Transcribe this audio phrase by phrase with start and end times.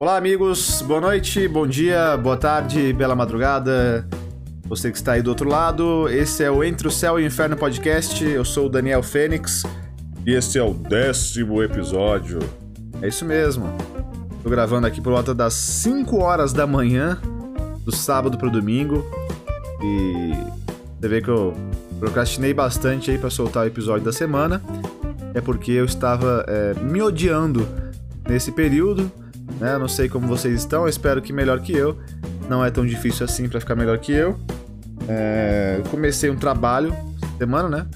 [0.00, 0.80] Olá, amigos.
[0.82, 4.06] Boa noite, bom dia, boa tarde, bela madrugada.
[4.68, 7.26] Você que está aí do outro lado, esse é o Entre o Céu e o
[7.26, 8.24] Inferno podcast.
[8.24, 9.64] Eu sou o Daniel Fênix
[10.24, 12.38] e esse é o décimo episódio.
[13.02, 13.76] É isso mesmo.
[14.40, 17.20] Tô gravando aqui por volta das 5 horas da manhã,
[17.84, 19.04] do sábado pro domingo.
[19.82, 20.32] E
[21.00, 21.54] você vê que eu
[21.98, 24.62] procrastinei bastante aí para soltar o episódio da semana.
[25.34, 27.66] É porque eu estava é, me odiando
[28.28, 29.10] nesse período
[29.60, 29.78] né?
[29.78, 31.96] Não sei como vocês estão, espero que melhor que eu.
[32.48, 34.38] Não é tão difícil assim para ficar melhor que eu.
[35.08, 36.94] É, comecei um trabalho
[37.38, 37.86] semana, né?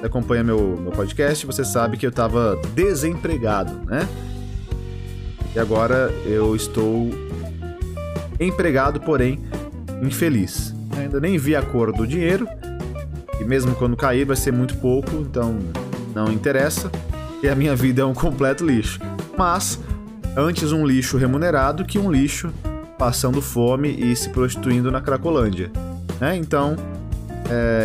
[0.00, 4.08] Você acompanha meu, meu podcast, você sabe que eu estava desempregado, né?
[5.54, 7.08] E agora eu estou
[8.40, 9.40] empregado, porém
[10.02, 10.74] infeliz.
[10.98, 12.46] Ainda nem vi a cor do dinheiro.
[13.40, 15.58] E mesmo quando cair vai ser muito pouco, então
[16.14, 16.90] não interessa.
[17.42, 18.98] E a minha vida é um completo lixo.
[19.36, 19.78] Mas
[20.36, 22.52] Antes um lixo remunerado que um lixo
[22.98, 25.70] passando fome e se prostituindo na Cracolândia.
[26.20, 26.36] Né?
[26.36, 26.76] Então,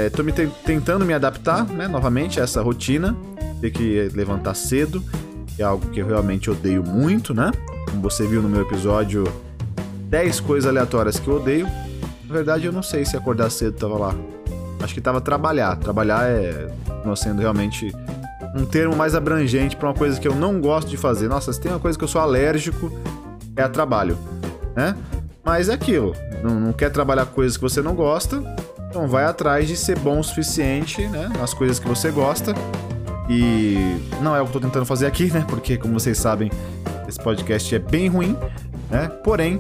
[0.07, 3.15] estou me tentando me adaptar né, novamente a essa rotina,
[3.61, 5.03] ter que levantar cedo,
[5.55, 7.51] que é algo que eu realmente odeio muito, né?
[7.89, 9.25] Como você viu no meu episódio
[10.09, 11.67] 10 coisas aleatórias que eu odeio.
[12.25, 14.15] Na verdade, eu não sei se acordar cedo estava lá.
[14.81, 15.75] Acho que estava trabalhar.
[15.75, 16.71] Trabalhar é
[17.03, 17.91] não sendo realmente
[18.55, 21.27] um termo mais abrangente para uma coisa que eu não gosto de fazer.
[21.27, 22.91] Nossa, se tem uma coisa que eu sou alérgico,
[23.55, 24.17] é a trabalho,
[24.75, 24.95] né?
[25.43, 28.43] Mas é aquilo, não, não quer trabalhar coisas que você não gosta,
[28.89, 31.29] então vai atrás de ser bom o suficiente, né?
[31.37, 32.53] Nas coisas que você gosta.
[33.29, 33.77] E
[34.21, 35.45] não é o que eu tô tentando fazer aqui, né?
[35.47, 36.51] Porque, como vocês sabem,
[37.07, 38.35] esse podcast é bem ruim,
[38.89, 39.07] né?
[39.23, 39.59] Porém,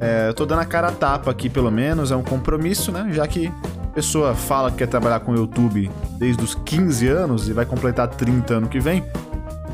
[0.00, 3.08] é, eu tô dando a cara a tapa aqui, pelo menos, é um compromisso, né?
[3.12, 3.52] Já que
[3.98, 8.06] pessoa fala que quer trabalhar com o YouTube desde os 15 anos e vai completar
[8.06, 9.02] 30 ano que vem,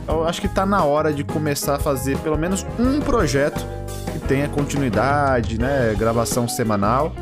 [0.09, 3.63] eu acho que tá na hora de começar a fazer pelo menos um projeto
[4.11, 5.95] que tenha continuidade, né?
[5.99, 7.13] Gravação semanal.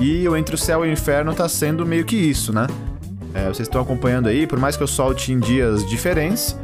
[0.00, 2.66] E o Entre o Céu e o Inferno tá sendo meio que isso, né?
[3.34, 6.56] É, vocês estão acompanhando aí, por mais que eu solte em dias diferentes,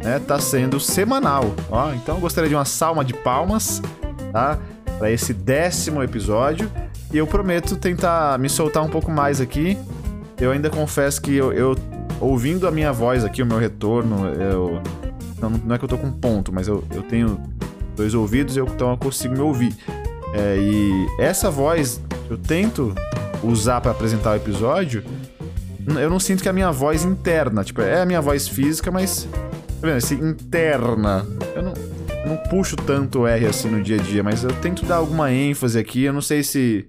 [0.00, 0.20] né?
[0.20, 1.52] Tá sendo semanal.
[1.68, 3.82] Ó, então eu gostaria de uma salma de palmas,
[4.32, 4.60] tá?
[4.96, 6.70] Para esse décimo episódio.
[7.14, 9.78] E eu prometo tentar me soltar um pouco mais aqui.
[10.36, 11.76] Eu ainda confesso que eu, eu
[12.20, 14.82] ouvindo a minha voz aqui, o meu retorno, eu.
[15.40, 17.40] Não, não é que eu tô com ponto, mas eu, eu tenho
[17.94, 19.76] dois ouvidos e eu, então eu consigo me ouvir.
[20.34, 22.92] É, e essa voz eu tento
[23.44, 25.04] usar para apresentar o episódio.
[25.86, 28.90] Eu não sinto que é a minha voz interna, tipo, é a minha voz física,
[28.90, 29.28] mas.
[29.80, 29.98] Tá vendo?
[29.98, 31.24] Esse interna.
[31.54, 31.74] Eu não,
[32.24, 35.30] eu não puxo tanto R assim no dia a dia, mas eu tento dar alguma
[35.30, 36.02] ênfase aqui.
[36.02, 36.88] Eu não sei se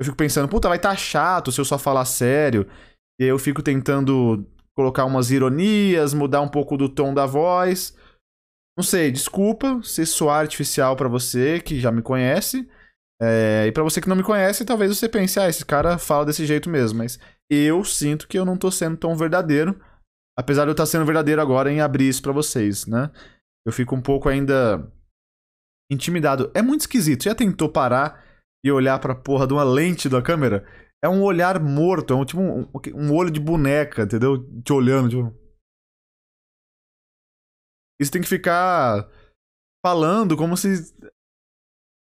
[0.00, 2.66] eu fico pensando, puta, vai estar tá chato se eu só falar sério.
[3.20, 7.96] E eu fico tentando colocar umas ironias, mudar um pouco do tom da voz.
[8.76, 12.68] Não sei, desculpa se soar artificial para você que já me conhece.
[13.20, 16.26] É, e para você que não me conhece, talvez você pense, ah, esse cara fala
[16.26, 16.98] desse jeito mesmo.
[16.98, 17.18] Mas
[17.50, 19.78] eu sinto que eu não tô sendo tão verdadeiro.
[20.36, 23.10] Apesar de eu estar tá sendo verdadeiro agora em abrir isso pra vocês, né?
[23.66, 24.90] Eu fico um pouco ainda
[25.90, 26.50] intimidado.
[26.54, 27.24] É muito esquisito.
[27.24, 28.24] Já tentou parar
[28.64, 30.64] e olhar pra porra de uma lente da câmera,
[31.02, 34.38] é um olhar morto, é um tipo um, um olho de boneca, entendeu?
[34.62, 35.42] Te olhando, tipo.
[38.00, 39.08] Isso tem que ficar
[39.84, 40.94] falando como se.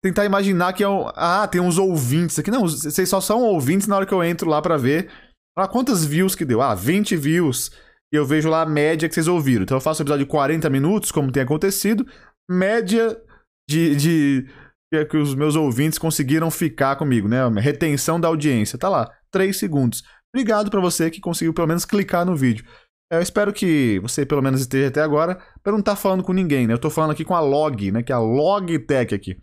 [0.02, 1.08] Tentar imaginar que é um.
[1.14, 2.50] Ah, tem uns ouvintes aqui.
[2.50, 5.10] Não, vocês só são ouvintes na hora que eu entro lá para ver.
[5.56, 6.60] Ah, quantas views que deu?
[6.60, 7.70] Ah, 20 views.
[8.12, 9.64] E eu vejo lá a média que vocês ouviram.
[9.64, 12.06] Então eu faço um episódio de 40 minutos, como tem acontecido.
[12.48, 13.20] Média
[13.68, 14.46] de, de
[14.90, 17.46] que os meus ouvintes conseguiram ficar comigo, né?
[17.60, 18.78] Retenção da audiência.
[18.78, 20.02] Tá lá, 3 segundos.
[20.34, 22.64] Obrigado para você que conseguiu pelo menos clicar no vídeo.
[23.10, 26.32] Eu espero que você pelo menos esteja até agora, para não estar tá falando com
[26.32, 26.74] ninguém, né?
[26.74, 28.02] Eu tô falando aqui com a Log, né?
[28.02, 29.40] Que é a Logitech aqui.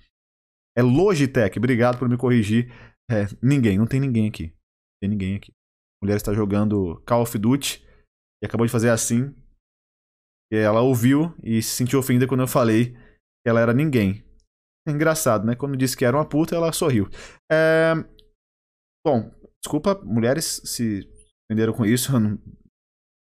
[0.77, 2.71] É Logitech, obrigado por me corrigir.
[3.09, 4.47] É, ninguém, não tem ninguém aqui.
[4.47, 5.51] Não tem ninguém aqui.
[5.51, 7.83] A mulher está jogando Call of Duty
[8.43, 9.33] e acabou de fazer assim.
[10.51, 14.24] E ela ouviu e se sentiu ofendida quando eu falei que ela era ninguém.
[14.87, 15.55] É engraçado, né?
[15.55, 17.09] Quando disse que era uma puta, ela sorriu.
[17.51, 17.93] É...
[19.05, 19.31] Bom,
[19.63, 21.09] desculpa, mulheres se
[21.45, 22.13] ofenderam com isso.
[22.13, 22.39] Eu não...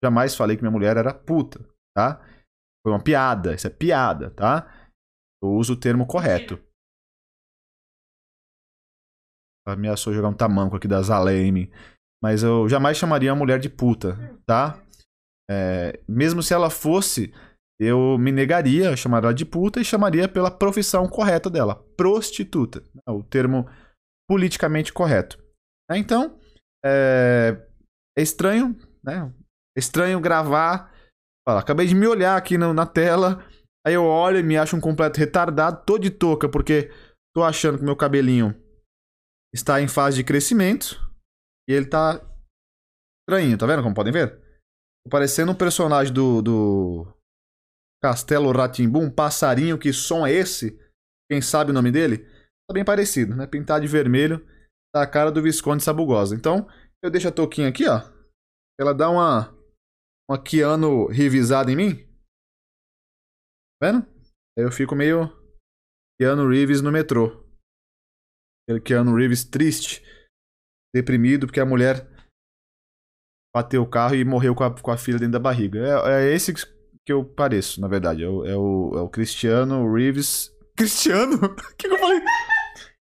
[0.04, 1.60] jamais falei que minha mulher era puta,
[1.96, 2.22] tá?
[2.84, 4.90] Foi uma piada, isso é piada, tá?
[5.44, 6.56] Eu uso o termo correto.
[9.68, 11.72] Ela ameaçou jogar um tamanco aqui da Zaleme.
[12.24, 14.16] Mas eu jamais chamaria uma mulher de puta,
[14.46, 14.82] tá?
[15.50, 16.02] É...
[16.08, 17.34] mesmo se ela fosse
[17.86, 22.82] eu me negaria a chamar ela de puta e chamaria pela profissão correta dela, prostituta,
[22.94, 23.68] né, o termo
[24.30, 25.38] politicamente correto.
[25.90, 26.40] Né, então,
[26.86, 27.58] é,
[28.18, 29.34] é estranho, né?
[29.76, 30.92] É estranho gravar.
[31.48, 33.44] Fala, acabei de me olhar aqui na tela
[33.86, 36.92] Aí eu olho e me acho um completo retardado, tô de touca, porque
[37.36, 38.56] tô achando que meu cabelinho
[39.54, 41.00] está em fase de crescimento.
[41.68, 42.22] E ele tá
[43.24, 44.40] estranho, tá vendo como podem ver?
[45.04, 47.21] Tô parecendo um personagem do, do
[48.02, 50.80] Castelo Ratimbum, um passarinho, que som é esse?
[51.30, 52.26] Quem sabe o nome dele?
[52.68, 53.46] Tá bem parecido, né?
[53.46, 54.46] Pintado de vermelho,
[54.94, 56.36] tá a cara do Visconde Sabugosa.
[56.36, 56.68] Então,
[57.04, 58.02] eu deixo a touquinha aqui, ó.
[58.80, 59.56] Ela dá uma,
[60.30, 61.96] uma Keanu revisada em mim.
[63.80, 64.08] Tá vendo?
[64.58, 65.30] Aí eu fico meio
[66.20, 67.48] Keanu Reeves no metrô.
[68.64, 70.04] Aquele Keanu Reeves triste,
[70.94, 72.10] deprimido, porque a mulher
[73.56, 75.80] bateu o carro e morreu com a, com a filha dentro da barriga.
[76.08, 76.54] É, é esse
[77.12, 78.24] que eu pareço, na verdade.
[78.24, 80.50] É o, é o, é o Cristiano Reeves.
[80.76, 81.38] Cristiano?
[81.44, 82.22] O que, que eu falei?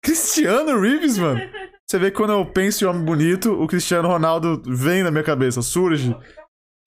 [0.04, 1.40] Cristiano Reeves, mano.
[1.88, 5.24] Você vê que quando eu penso em homem bonito, o Cristiano Ronaldo vem na minha
[5.24, 6.16] cabeça, surge.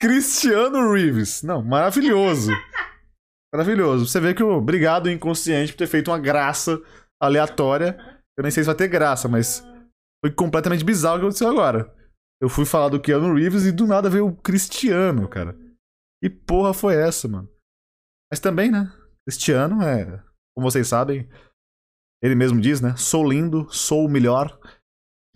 [0.00, 1.42] Cristiano Reeves.
[1.42, 2.50] Não, maravilhoso.
[3.54, 4.06] Maravilhoso.
[4.06, 6.80] Você vê que o obrigado inconsciente por ter feito uma graça
[7.20, 7.96] aleatória.
[8.36, 9.64] Eu nem sei se vai ter graça, mas
[10.24, 11.92] foi completamente bizarro o que aconteceu agora.
[12.40, 15.56] Eu fui falar do Keanu Reeves e do nada veio o Cristiano, cara.
[16.22, 17.48] Que porra foi essa, mano?
[18.30, 18.92] Mas também, né?
[19.26, 20.22] Cristiano é,
[20.54, 21.28] como vocês sabem,
[22.22, 22.96] ele mesmo diz, né?
[22.96, 24.58] Sou lindo, sou o melhor.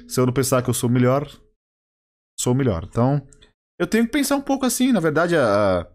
[0.06, 1.26] Se eu não pensar que eu sou o melhor,
[2.38, 2.84] sou o melhor.
[2.84, 3.26] Então,
[3.80, 5.90] eu tenho que pensar um pouco assim, na verdade, a,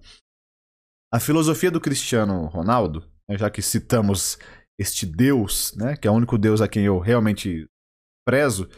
[1.13, 4.37] a filosofia do Cristiano Ronaldo, né, já que citamos
[4.79, 7.67] este Deus, né, que é o único Deus a quem eu realmente
[8.27, 8.69] prezo,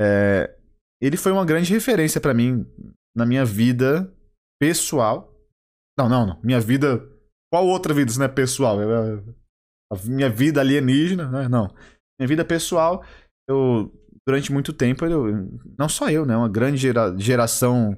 [0.00, 0.58] é,
[1.00, 2.66] ele foi uma grande referência para mim
[3.16, 4.12] na minha vida
[4.60, 5.33] pessoal.
[5.98, 6.40] Não, não, não.
[6.42, 7.08] Minha vida.
[7.52, 8.78] Qual outra vida se não é pessoal?
[9.92, 11.48] A minha vida alienígena, né?
[11.48, 11.72] Não.
[12.18, 13.04] Minha vida pessoal,
[13.48, 13.92] eu
[14.26, 15.48] durante muito tempo, eu,
[15.78, 16.36] não só eu, né?
[16.36, 17.96] Uma grande gera, geração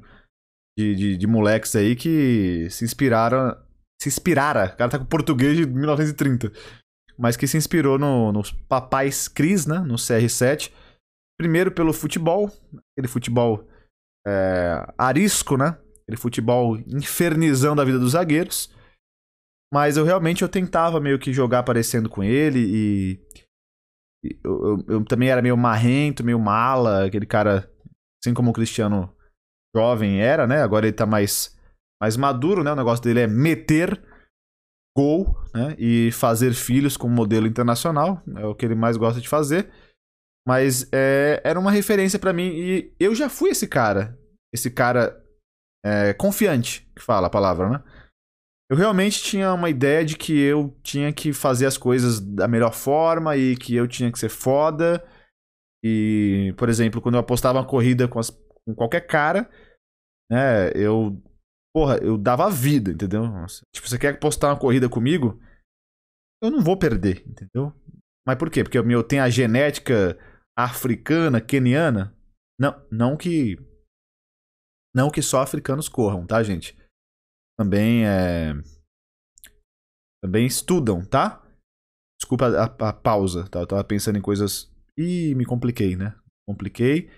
[0.76, 3.56] de, de, de, moleques aí que se inspiraram.
[4.00, 6.52] Se inspirara, o cara tá com português de 1930.
[7.18, 9.78] Mas que se inspirou no, nos papais Cris, né?
[9.78, 10.70] No CR7.
[11.38, 12.50] Primeiro pelo futebol,
[12.92, 13.66] aquele futebol
[14.26, 15.78] é, arisco, né?
[16.06, 18.70] Aquele futebol infernizando a vida dos zagueiros.
[19.72, 23.26] Mas eu realmente eu tentava meio que jogar parecendo com ele e
[24.44, 27.70] eu, eu, eu, também era meio marrento, meio mala, aquele cara,
[28.22, 29.14] assim como o Cristiano
[29.74, 30.62] jovem era, né?
[30.62, 31.56] Agora ele tá mais,
[32.00, 32.72] mais maduro, né?
[32.72, 34.02] O negócio dele é meter
[34.96, 35.76] gol, né?
[35.78, 39.70] E fazer filhos como modelo internacional, é o que ele mais gosta de fazer.
[40.46, 44.16] Mas é, era uma referência para mim e eu já fui esse cara,
[44.54, 45.20] esse cara
[45.86, 47.84] é, confiante, que fala a palavra, né?
[48.68, 52.74] Eu realmente tinha uma ideia de que eu tinha que fazer as coisas da melhor
[52.74, 55.06] forma e que eu tinha que ser foda.
[55.84, 59.48] E, por exemplo, quando eu apostava uma corrida com, as, com qualquer cara,
[60.28, 61.22] né, eu.
[61.72, 63.22] Porra, eu dava a vida, entendeu?
[63.22, 63.62] Nossa.
[63.72, 65.40] Tipo, você quer apostar uma corrida comigo?
[66.42, 67.72] Eu não vou perder, entendeu?
[68.26, 68.64] Mas por quê?
[68.64, 70.18] Porque eu tenho a genética
[70.58, 72.16] africana, keniana?
[72.58, 73.56] Não, não que.
[74.96, 76.74] Não que só africanos corram, tá, gente?
[77.58, 78.52] também é,
[80.22, 81.42] também estudam, tá?
[82.20, 83.60] Desculpa a, a, pausa, tá?
[83.60, 84.70] Eu tava pensando em coisas.
[84.96, 86.14] Ih, me compliquei, né?
[86.46, 87.10] Compliquei.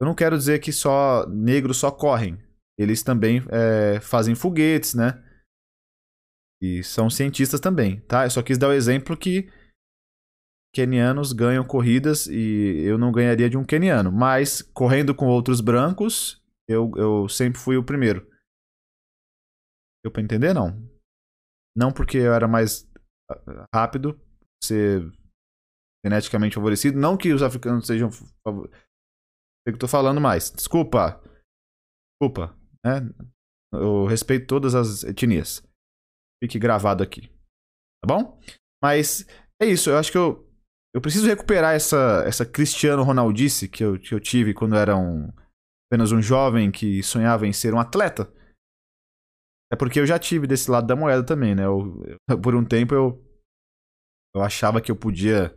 [0.00, 2.38] Eu não quero dizer que só negros só correm.
[2.78, 5.22] Eles também é, fazem foguetes, né?
[6.62, 8.24] E são cientistas também, tá?
[8.24, 9.50] Eu só quis dar o exemplo que
[10.74, 14.12] quenianos ganham corridas e eu não ganharia de um queniano.
[14.12, 18.28] Mas correndo com outros brancos, eu, eu sempre fui o primeiro.
[20.04, 20.54] Deu pra entender?
[20.54, 20.70] Não.
[21.76, 22.88] Não porque eu era mais
[23.30, 24.20] ah, rápido,
[24.62, 25.02] ser
[26.04, 26.98] geneticamente favorecido.
[26.98, 28.10] Não que os africanos sejam.
[28.42, 28.68] Favor...
[28.70, 30.50] Sei que eu tô falando mais.
[30.50, 31.22] Desculpa.
[32.12, 32.56] Desculpa.
[32.84, 33.00] Né?
[33.72, 35.62] Eu respeito todas as etnias.
[36.42, 37.28] Fique gravado aqui.
[38.02, 38.40] Tá bom?
[38.82, 39.26] Mas
[39.60, 39.90] é isso.
[39.90, 40.48] Eu acho que eu,
[40.94, 45.32] eu preciso recuperar essa, essa Cristiano Ronaldice que eu, que eu tive quando era um,
[45.86, 48.32] apenas um jovem que sonhava em ser um atleta.
[49.72, 51.64] É porque eu já tive desse lado da moeda também, né?
[51.64, 53.24] Eu, eu, por um tempo eu,
[54.34, 55.56] eu achava que eu podia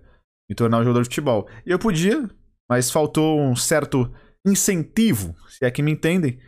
[0.50, 1.48] me tornar um jogador de futebol.
[1.66, 2.28] E eu podia,
[2.70, 4.12] mas faltou um certo
[4.46, 6.40] incentivo, se é que me entendem.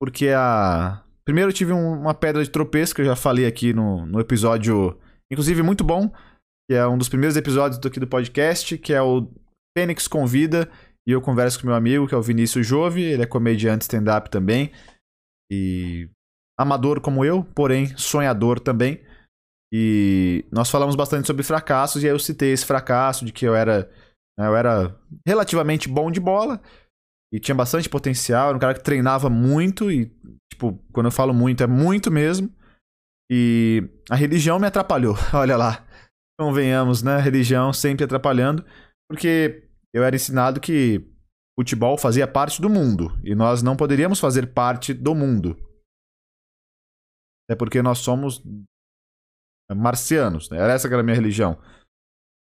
[0.00, 1.02] Porque a.
[1.24, 4.20] Primeiro eu tive um, uma pedra de tropeço, que eu já falei aqui no, no
[4.20, 4.96] episódio,
[5.30, 6.08] inclusive muito bom,
[6.70, 9.28] que é um dos primeiros episódios aqui do podcast, que é o
[9.76, 10.70] Fênix Convida,
[11.06, 14.28] e eu converso com meu amigo, que é o Vinícius Jove, ele é comediante stand-up
[14.28, 14.72] também.
[15.50, 16.08] E
[16.58, 19.00] amador como eu, porém sonhador também.
[19.72, 23.54] E nós falamos bastante sobre fracassos e aí eu citei esse fracasso de que eu
[23.54, 23.90] era
[24.38, 24.96] né, eu era
[25.26, 26.60] relativamente bom de bola
[27.32, 30.06] e tinha bastante potencial, era um cara que treinava muito e
[30.52, 32.50] tipo, quando eu falo muito é muito mesmo.
[33.30, 35.84] E a religião me atrapalhou, olha lá.
[36.38, 37.16] Convenhamos, né?
[37.16, 38.64] A religião sempre atrapalhando,
[39.10, 41.04] porque eu era ensinado que
[41.58, 45.56] futebol fazia parte do mundo e nós não poderíamos fazer parte do mundo.
[47.48, 48.42] É porque nós somos
[49.74, 50.58] marcianos, né?
[50.58, 51.58] Era essa que era a minha religião.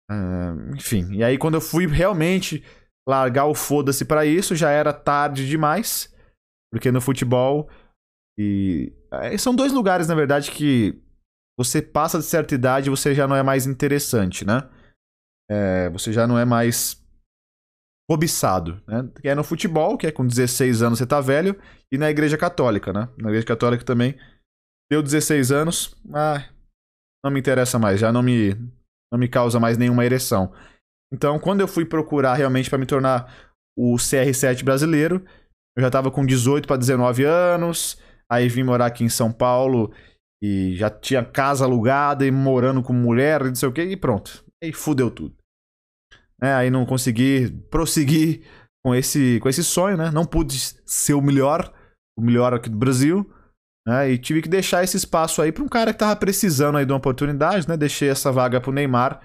[0.09, 2.63] Uh, enfim, e aí quando eu fui realmente
[3.07, 6.13] largar o foda-se para isso, já era tarde demais,
[6.71, 7.69] porque no futebol
[8.38, 11.01] e é, são dois lugares na verdade que
[11.57, 14.69] você passa de certa idade, você já não é mais interessante, né?
[15.50, 17.00] É, você já não é mais
[18.12, 19.10] cobiçado, né?
[19.22, 21.58] Que é no futebol, que é com 16 anos você tá velho,
[21.89, 23.08] e na igreja católica, né?
[23.18, 24.20] Na igreja católica também
[24.91, 26.44] deu 16 anos, ah,
[27.24, 28.53] não me interessa mais, já não me
[29.13, 30.51] não me causa mais nenhuma ereção.
[31.13, 33.34] Então, quando eu fui procurar realmente para me tornar
[33.77, 35.25] o CR7 brasileiro,
[35.77, 37.98] eu já estava com 18 para 19 anos,
[38.30, 39.94] aí vim morar aqui em São Paulo
[40.44, 44.44] e já tinha casa alugada e morando com mulher, não sei o que, e pronto.
[44.62, 45.40] Aí fudeu tudo.
[46.43, 48.43] É, aí não consegui prosseguir
[48.83, 50.10] com esse, com esse sonho, né?
[50.12, 51.71] Não pude ser o melhor,
[52.17, 53.31] o melhor aqui do Brasil,
[53.88, 54.12] né?
[54.12, 56.91] E tive que deixar esse espaço aí para um cara que tava precisando aí de
[56.91, 57.77] uma oportunidade, né?
[57.77, 59.21] Deixei essa vaga pro Neymar,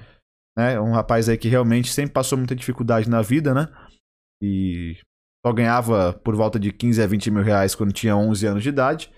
[0.57, 0.79] né?
[0.79, 3.69] Um rapaz aí que realmente sempre passou muita dificuldade na vida, né?
[4.43, 4.99] E
[5.45, 8.69] só ganhava por volta de 15 a 20 mil reais quando tinha 11 anos de
[8.69, 9.11] idade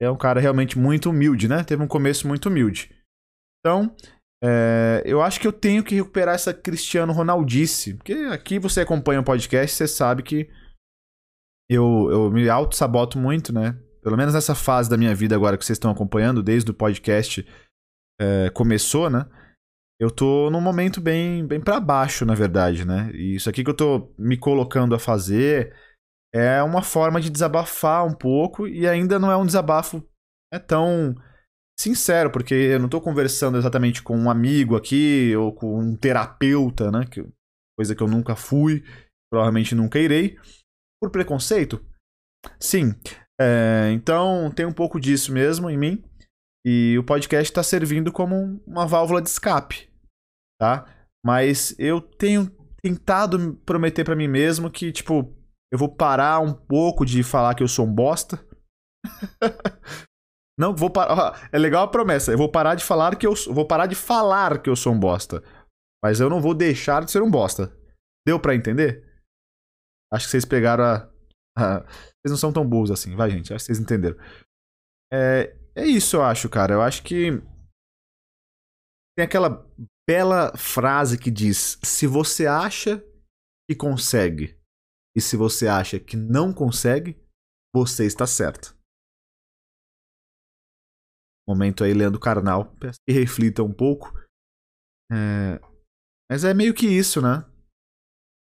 [0.00, 1.62] é um cara realmente muito humilde, né?
[1.62, 2.90] Teve um começo muito humilde.
[3.60, 3.94] Então,
[4.42, 7.94] é, eu acho que eu tenho que recuperar essa Cristiano Ronaldice.
[7.94, 10.50] Porque aqui você acompanha o podcast, você sabe que
[11.68, 13.78] eu, eu me auto-saboto muito, né?
[14.02, 17.46] Pelo menos nessa fase da minha vida agora que vocês estão acompanhando, desde o podcast
[18.20, 19.26] é, começou, né?
[20.00, 23.10] Eu tô num momento bem, bem para baixo, na verdade, né?
[23.12, 25.76] E isso aqui que eu tô me colocando a fazer
[26.34, 30.02] é uma forma de desabafar um pouco e ainda não é um desabafo
[30.52, 31.14] é tão
[31.80, 36.90] sincero, porque eu não estou conversando exatamente com um amigo aqui ou com um terapeuta,
[36.90, 37.06] né?
[37.06, 37.26] Que,
[37.78, 38.84] coisa que eu nunca fui,
[39.32, 40.38] provavelmente nunca irei.
[41.02, 41.82] Por preconceito?
[42.60, 42.94] Sim.
[43.40, 46.04] É, então tem um pouco disso mesmo em mim.
[46.66, 49.88] E o podcast está servindo como uma válvula de escape,
[50.60, 50.86] tá?
[51.24, 55.34] Mas eu tenho tentado prometer para mim mesmo que, tipo,
[55.72, 58.46] eu vou parar um pouco de falar que eu sou um bosta.
[60.60, 61.48] Não, vou parar.
[61.50, 62.30] É legal a promessa.
[62.30, 65.00] Eu vou parar de falar que eu vou parar de falar que eu sou um
[65.00, 65.42] bosta.
[66.04, 67.74] Mas eu não vou deixar de ser um bosta.
[68.26, 69.02] Deu para entender?
[70.12, 71.10] Acho que vocês pegaram a,
[71.56, 73.54] a, Vocês não são tão burros assim, vai, gente.
[73.54, 74.18] Acho que vocês entenderam.
[75.10, 76.74] É, é isso, eu acho, cara.
[76.74, 77.30] Eu acho que.
[79.16, 79.66] Tem aquela
[80.06, 83.02] bela frase que diz: se você acha
[83.66, 84.60] que consegue
[85.16, 87.18] e se você acha que não consegue,
[87.74, 88.78] você está certo.
[91.50, 92.76] Momento aí, Leandro Carnal.
[92.76, 94.16] Peço que reflita um pouco.
[95.10, 95.60] É...
[96.30, 97.44] Mas é meio que isso, né?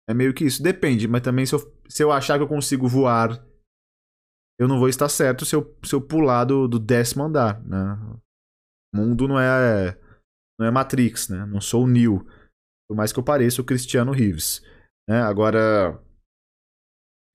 [0.10, 0.64] É meio que isso.
[0.64, 3.46] Depende, mas também se eu, se eu achar que eu consigo voar,
[4.60, 7.94] eu não vou estar certo se eu, se eu pular do, do décimo andar, né?
[8.92, 9.96] O mundo não é,
[10.60, 11.46] não é Matrix, né?
[11.46, 12.26] Não sou o Neo.
[12.90, 14.62] Por mais que eu pareça o Cristiano Reeves.
[15.08, 15.22] Né?
[15.22, 16.02] Agora,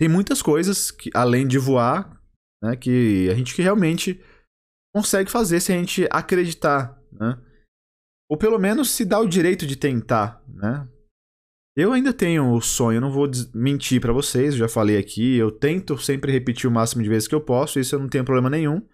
[0.01, 2.21] tem muitas coisas que, além de voar,
[2.65, 4.21] né, que a gente que realmente
[4.95, 7.41] consegue fazer se a gente acreditar, né?
[8.31, 10.89] Ou pelo menos se dá o direito de tentar, né?
[11.75, 15.97] Eu ainda tenho o sonho, não vou mentir para vocês, já falei aqui, eu tento
[15.99, 18.87] sempre repetir o máximo de vezes que eu posso, isso eu não tenho problema nenhum.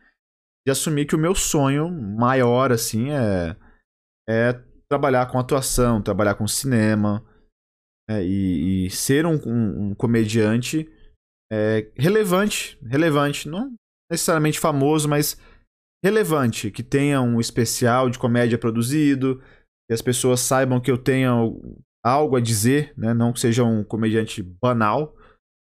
[0.64, 3.56] De assumir que o meu sonho maior, assim, é,
[4.28, 4.52] é
[4.88, 7.24] trabalhar com atuação, trabalhar com cinema,
[8.08, 10.88] é, e, e, ser um, um, um comediante
[11.52, 13.74] é, relevante, relevante, não
[14.10, 15.36] necessariamente famoso, mas
[16.04, 19.40] relevante, que tenha um especial de comédia produzido,
[19.88, 21.30] que as pessoas saibam que eu tenha
[22.04, 23.12] algo a dizer, né?
[23.12, 25.16] não que seja um comediante banal,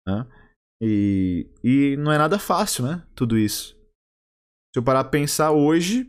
[0.07, 0.27] né?
[0.83, 3.07] E, e não é nada fácil, né?
[3.15, 3.77] Tudo isso.
[4.73, 6.07] Se eu parar a pensar hoje,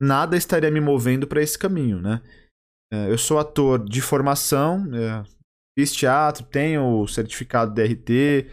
[0.00, 2.22] nada estaria me movendo para esse caminho, né?
[2.92, 5.24] É, eu sou ator de formação, é,
[5.78, 8.50] fiz teatro, tenho o certificado DRT,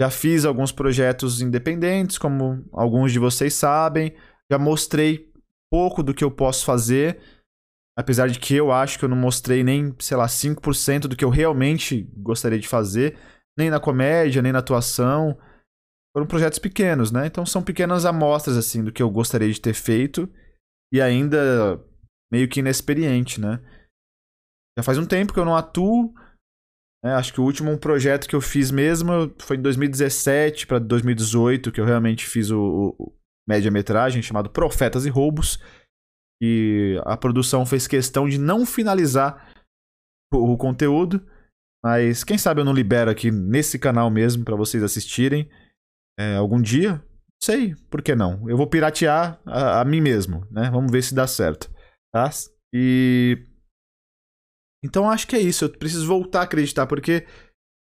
[0.00, 4.14] já fiz alguns projetos independentes, como alguns de vocês sabem.
[4.50, 5.30] Já mostrei
[5.70, 7.20] pouco do que eu posso fazer.
[7.98, 11.22] Apesar de que eu acho que eu não mostrei nem, sei lá, 5% do que
[11.22, 13.18] eu realmente gostaria de fazer.
[13.58, 15.38] Nem na comédia, nem na atuação.
[16.16, 17.26] Foram projetos pequenos, né?
[17.26, 20.26] Então são pequenas amostras, assim, do que eu gostaria de ter feito.
[20.94, 21.78] E ainda
[22.32, 23.60] meio que inexperiente, né?
[24.78, 26.14] Já faz um tempo que eu não atuo.
[27.04, 31.72] É, acho que o último projeto que eu fiz mesmo foi em 2017 para 2018,
[31.72, 33.12] que eu realmente fiz o, o,
[33.48, 35.58] média-metragem chamado Profetas e Roubos.
[36.42, 39.50] E a produção fez questão de não finalizar
[40.32, 41.26] o, o conteúdo,
[41.82, 45.50] mas quem sabe eu não libero aqui nesse canal mesmo para vocês assistirem
[46.18, 47.02] é, algum dia.
[47.42, 48.48] Sei, por que não?
[48.48, 50.70] Eu vou piratear a, a mim mesmo, né?
[50.70, 51.70] Vamos ver se dá certo,
[52.12, 52.30] tá?
[52.74, 53.46] E
[54.84, 55.64] então acho que é isso.
[55.64, 57.26] Eu preciso voltar a acreditar, porque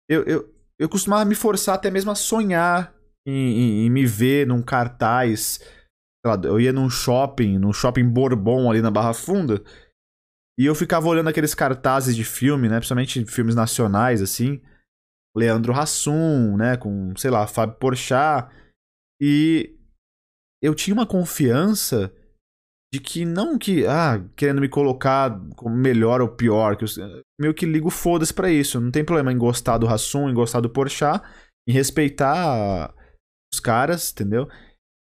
[0.08, 2.94] eu, eu, eu costumava me forçar até mesmo a sonhar
[3.26, 5.60] em, em, em me ver num cartaz.
[6.44, 9.62] Eu ia num shopping, num shopping Bourbon ali na Barra Funda.
[10.58, 12.76] E eu ficava olhando aqueles cartazes de filme, né?
[12.76, 14.60] Principalmente filmes nacionais, assim.
[15.34, 16.76] Leandro Hassum, né?
[16.76, 18.52] Com, sei lá, Fábio Porchat.
[19.22, 19.78] E
[20.62, 22.12] eu tinha uma confiança
[22.92, 26.88] de que não que, ah, querendo me colocar como melhor ou pior, que eu
[27.40, 28.80] meio que ligo foda-se pra isso.
[28.80, 31.22] Não tem problema em gostar do Hassum, em gostar do Porchat,
[31.68, 32.92] em respeitar
[33.52, 34.48] os caras, entendeu?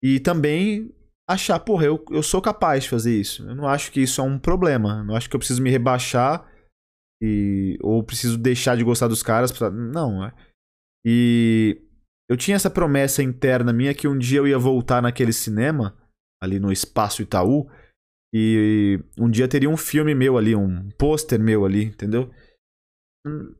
[0.03, 0.93] E também
[1.27, 3.47] achar, porra, eu, eu sou capaz de fazer isso.
[3.47, 4.99] Eu não acho que isso é um problema.
[4.99, 6.47] Eu não acho que eu preciso me rebaixar
[7.21, 9.51] e ou preciso deixar de gostar dos caras.
[9.51, 9.69] Pra...
[9.69, 10.33] Não, é.
[11.05, 11.81] E
[12.29, 15.97] eu tinha essa promessa interna minha que um dia eu ia voltar naquele cinema,
[16.41, 17.69] ali no Espaço Itaú,
[18.33, 22.31] e um dia teria um filme meu ali, um pôster meu ali, entendeu?
[23.25, 23.55] Hum,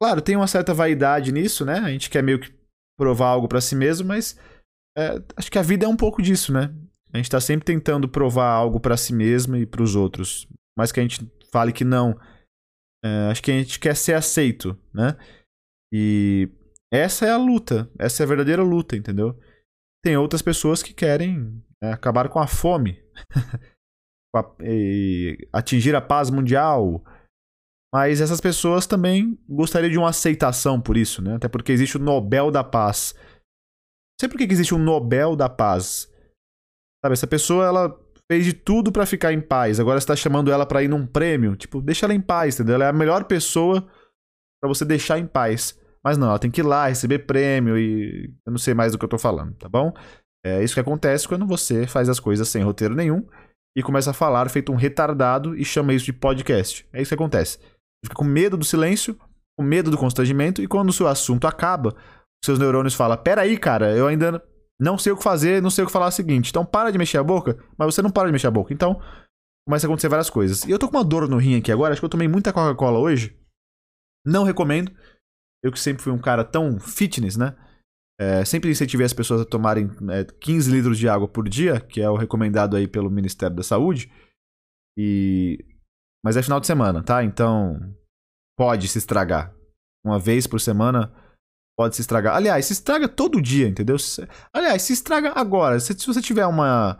[0.00, 1.78] claro, tem uma certa vaidade nisso, né?
[1.78, 2.54] A gente quer meio que
[2.98, 4.38] provar algo para si mesmo, mas
[4.96, 6.72] é, acho que a vida é um pouco disso, né?
[7.12, 10.46] A gente tá sempre tentando provar algo para si mesmo e para os outros.
[10.78, 12.18] Mas que a gente fale que não.
[13.04, 15.16] É, acho que a gente quer ser aceito, né?
[15.92, 16.48] E
[16.92, 17.90] essa é a luta.
[17.98, 19.38] Essa é a verdadeira luta, entendeu?
[20.02, 23.02] Tem outras pessoas que querem é, acabar com a fome.
[25.52, 27.04] atingir a paz mundial.
[27.92, 31.34] Mas essas pessoas também gostariam de uma aceitação por isso, né?
[31.34, 33.14] Até porque existe o Nobel da Paz.
[33.14, 36.10] Não sei por que existe um Nobel da Paz.
[37.04, 39.78] Sabe, essa pessoa, ela fez de tudo para ficar em paz.
[39.78, 41.54] Agora você tá chamando ela para ir num prêmio.
[41.54, 42.76] Tipo, deixa ela em paz, entendeu?
[42.76, 43.86] Ela é a melhor pessoa
[44.62, 45.78] para você deixar em paz.
[46.02, 48.32] Mas não, ela tem que ir lá, receber prêmio e.
[48.46, 49.92] Eu não sei mais do que eu tô falando, tá bom?
[50.44, 53.26] É isso que acontece quando você faz as coisas sem roteiro nenhum
[53.76, 56.86] e começa a falar feito um retardado e chama isso de podcast.
[56.92, 57.58] É isso que acontece.
[57.58, 59.18] Você fica com medo do silêncio,
[59.56, 61.94] com medo do constrangimento, e quando o seu assunto acaba,
[62.44, 64.42] seus neurônios falam: Peraí, cara, eu ainda
[64.80, 66.50] não sei o que fazer, não sei o que falar o seguinte.
[66.50, 68.74] Então para de mexer a boca, mas você não para de mexer a boca.
[68.74, 69.00] Então
[69.66, 70.64] começa a acontecer várias coisas.
[70.64, 72.52] E eu tô com uma dor no rim aqui agora, acho que eu tomei muita
[72.52, 73.38] Coca-Cola hoje.
[74.26, 74.92] Não recomendo.
[75.64, 77.54] Eu que sempre fui um cara tão fitness, né?
[78.20, 82.00] É, sempre incentivei as pessoas a tomarem é, 15 litros de água por dia, que
[82.00, 84.12] é o recomendado aí pelo Ministério da Saúde.
[84.96, 85.58] E
[86.24, 87.24] mas é final de semana, tá?
[87.24, 87.78] Então
[88.56, 89.52] pode se estragar.
[90.04, 91.12] Uma vez por semana
[91.76, 92.36] pode se estragar.
[92.36, 93.96] Aliás, se estraga todo dia, entendeu?
[94.54, 95.80] Aliás, se estraga agora.
[95.80, 96.98] Se, se você tiver uma,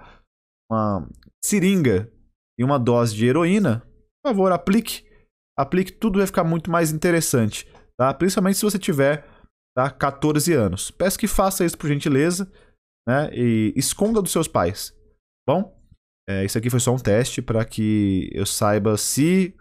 [0.71, 1.09] uma
[1.45, 2.11] seringa
[2.59, 3.81] e uma dose de heroína,
[4.23, 5.05] por favor, aplique.
[5.57, 8.13] Aplique, tudo vai ficar muito mais interessante, tá?
[8.15, 9.29] Principalmente se você tiver
[9.77, 9.91] tá?
[9.91, 10.91] 14 anos.
[10.91, 12.51] Peço que faça isso por gentileza,
[13.09, 13.31] né?
[13.33, 14.97] E esconda dos seus pais.
[15.47, 15.77] Bom,
[16.29, 19.57] é, isso aqui foi só um teste para que eu saiba se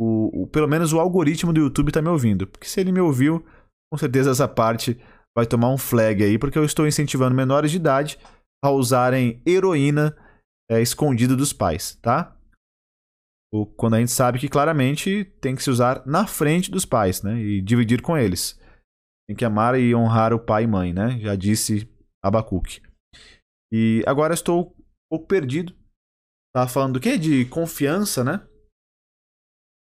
[0.00, 2.46] o, o, pelo menos o algoritmo do YouTube está me ouvindo.
[2.46, 3.44] Porque se ele me ouviu,
[3.92, 4.98] com certeza essa parte
[5.36, 8.18] vai tomar um flag aí, porque eu estou incentivando menores de idade
[8.64, 10.16] a usarem heroína
[10.70, 12.36] é, escondida dos pais, tá?
[13.76, 17.40] Quando a gente sabe que claramente tem que se usar na frente dos pais, né?
[17.40, 18.60] E dividir com eles.
[19.28, 21.20] Tem que amar e honrar o pai e mãe, né?
[21.20, 21.86] Já disse
[22.24, 22.80] Abacuque.
[23.70, 25.76] E agora estou um pouco perdido.
[26.54, 27.18] Tava falando do quê?
[27.18, 28.48] De confiança, né?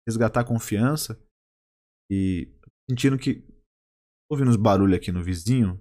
[0.07, 1.21] Resgatar confiança.
[2.11, 2.51] E
[2.89, 3.47] sentindo que.
[4.31, 5.79] Ouvindo uns barulhos aqui no vizinho.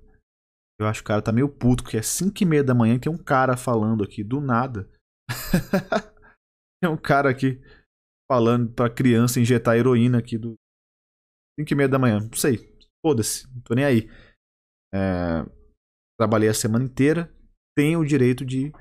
[0.78, 2.96] Eu acho que o cara tá meio puto, porque é 5 e meia da manhã
[2.96, 4.90] e tem um cara falando aqui do nada.
[6.82, 7.62] tem um cara aqui
[8.30, 10.54] falando pra criança injetar heroína aqui do
[11.58, 12.20] 5 e meia da manhã.
[12.20, 12.73] Não sei.
[13.04, 14.08] Foda-se, não tô nem aí.
[14.94, 15.44] É,
[16.18, 17.30] trabalhei a semana inteira,
[17.76, 18.72] tenho o direito de,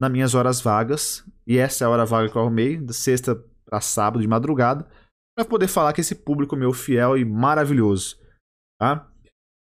[0.00, 3.34] nas minhas horas vagas, e essa é a hora vaga que eu arrumei, de sexta
[3.66, 4.88] para sábado de madrugada,
[5.36, 8.16] para poder falar com esse público meu fiel e maravilhoso,
[8.80, 9.10] tá?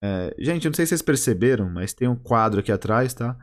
[0.03, 3.37] É, gente, não sei se vocês perceberam, mas tem um quadro aqui atrás, tá?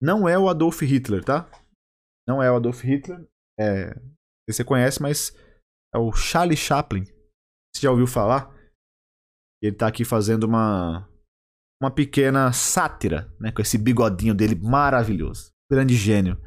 [0.00, 1.50] Não é o Adolf Hitler, tá?
[2.28, 3.26] Não é o Adolf Hitler.
[3.58, 3.94] É,
[4.48, 5.36] você conhece, mas
[5.94, 7.04] é o Charlie Chaplin.
[7.04, 8.59] Você já ouviu falar?
[9.62, 11.08] Ele tá aqui fazendo uma
[11.82, 15.50] uma pequena sátira, né, com esse bigodinho dele maravilhoso.
[15.70, 16.38] Grande gênio.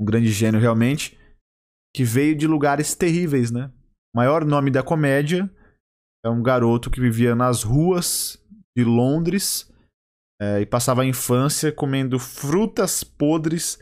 [0.00, 1.16] Um grande gênio realmente
[1.94, 3.72] que veio de lugares terríveis, né?
[4.14, 5.50] Maior nome da comédia
[6.24, 8.42] é um garoto que vivia nas ruas
[8.76, 9.72] de Londres
[10.40, 13.78] é, e passava a infância comendo frutas podres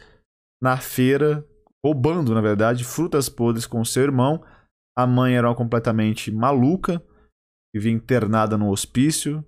[0.62, 1.44] na feira,
[1.85, 4.44] roubando, na verdade, frutas podres com seu irmão.
[4.96, 7.03] A mãe era completamente maluca,
[7.74, 9.44] vivia internada no hospício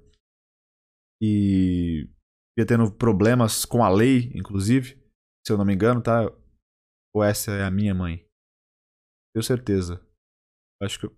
[1.22, 2.10] e
[2.58, 5.00] ia tendo problemas com a lei, inclusive,
[5.46, 6.22] se eu não me engano, tá?
[7.14, 8.26] Ou essa é a minha mãe?
[9.32, 10.04] Tenho certeza.
[10.82, 11.16] Acho que eu,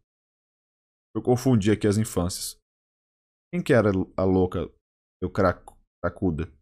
[1.17, 2.61] eu confundi aqui as infâncias.
[3.51, 4.69] Quem que era a louca,
[5.35, 6.53] craco, cracuda?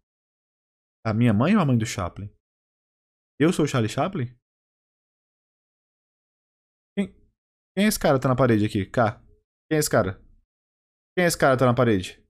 [1.05, 2.31] A minha mãe ou a mãe do Chaplin?
[3.39, 4.27] Eu sou o Charlie Chaplin?
[6.97, 7.13] Quem,
[7.75, 8.87] quem é esse cara que tá na parede aqui?
[8.87, 9.21] Cá.
[9.69, 10.26] Quem é esse cara?
[11.17, 12.23] Quem é esse cara que tá na parede?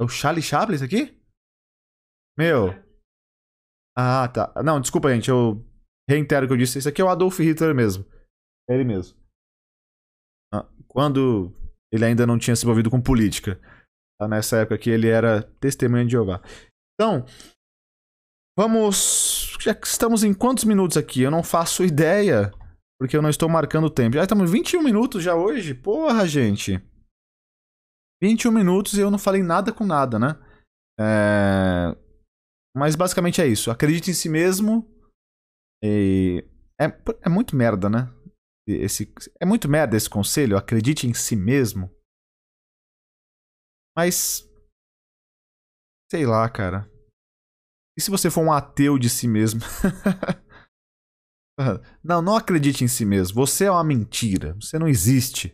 [0.00, 1.20] É o Charlie Chaplin isso aqui?
[2.38, 2.70] Meu.
[3.96, 4.62] Ah, tá.
[4.62, 5.28] Não, desculpa, gente.
[5.28, 5.62] Eu
[6.08, 6.78] reitero o que eu disse.
[6.78, 8.06] Isso aqui é o Adolf Hitler mesmo.
[8.70, 9.18] É ele mesmo.
[10.54, 11.52] Ah, quando
[11.92, 13.60] ele ainda não tinha se envolvido com política.
[14.18, 14.26] Tá?
[14.26, 16.40] Nessa época que ele era testemunha de Jeová.
[16.94, 17.26] Então,
[18.56, 19.54] vamos.
[19.60, 21.22] Já que estamos em quantos minutos aqui?
[21.22, 22.52] Eu não faço ideia.
[22.98, 24.16] Porque eu não estou marcando o tempo.
[24.16, 25.74] Já estamos 21 minutos já hoje?
[25.74, 26.82] Porra, gente.
[28.22, 30.28] 21 minutos e eu não falei nada com nada, né?
[30.98, 31.96] É...
[32.76, 33.70] Mas basicamente é isso.
[33.70, 34.86] Acredite em si mesmo.
[35.82, 36.44] E...
[36.80, 36.86] É,
[37.22, 38.12] é muito merda, né?
[38.66, 39.12] Esse...
[39.40, 40.56] É muito merda esse conselho.
[40.56, 41.90] Acredite em si mesmo.
[43.96, 44.48] Mas.
[46.10, 46.88] Sei lá, cara.
[47.98, 49.60] E se você for um ateu de si mesmo?
[52.04, 53.34] não, não acredite em si mesmo.
[53.34, 54.54] Você é uma mentira.
[54.54, 55.48] Você não existe.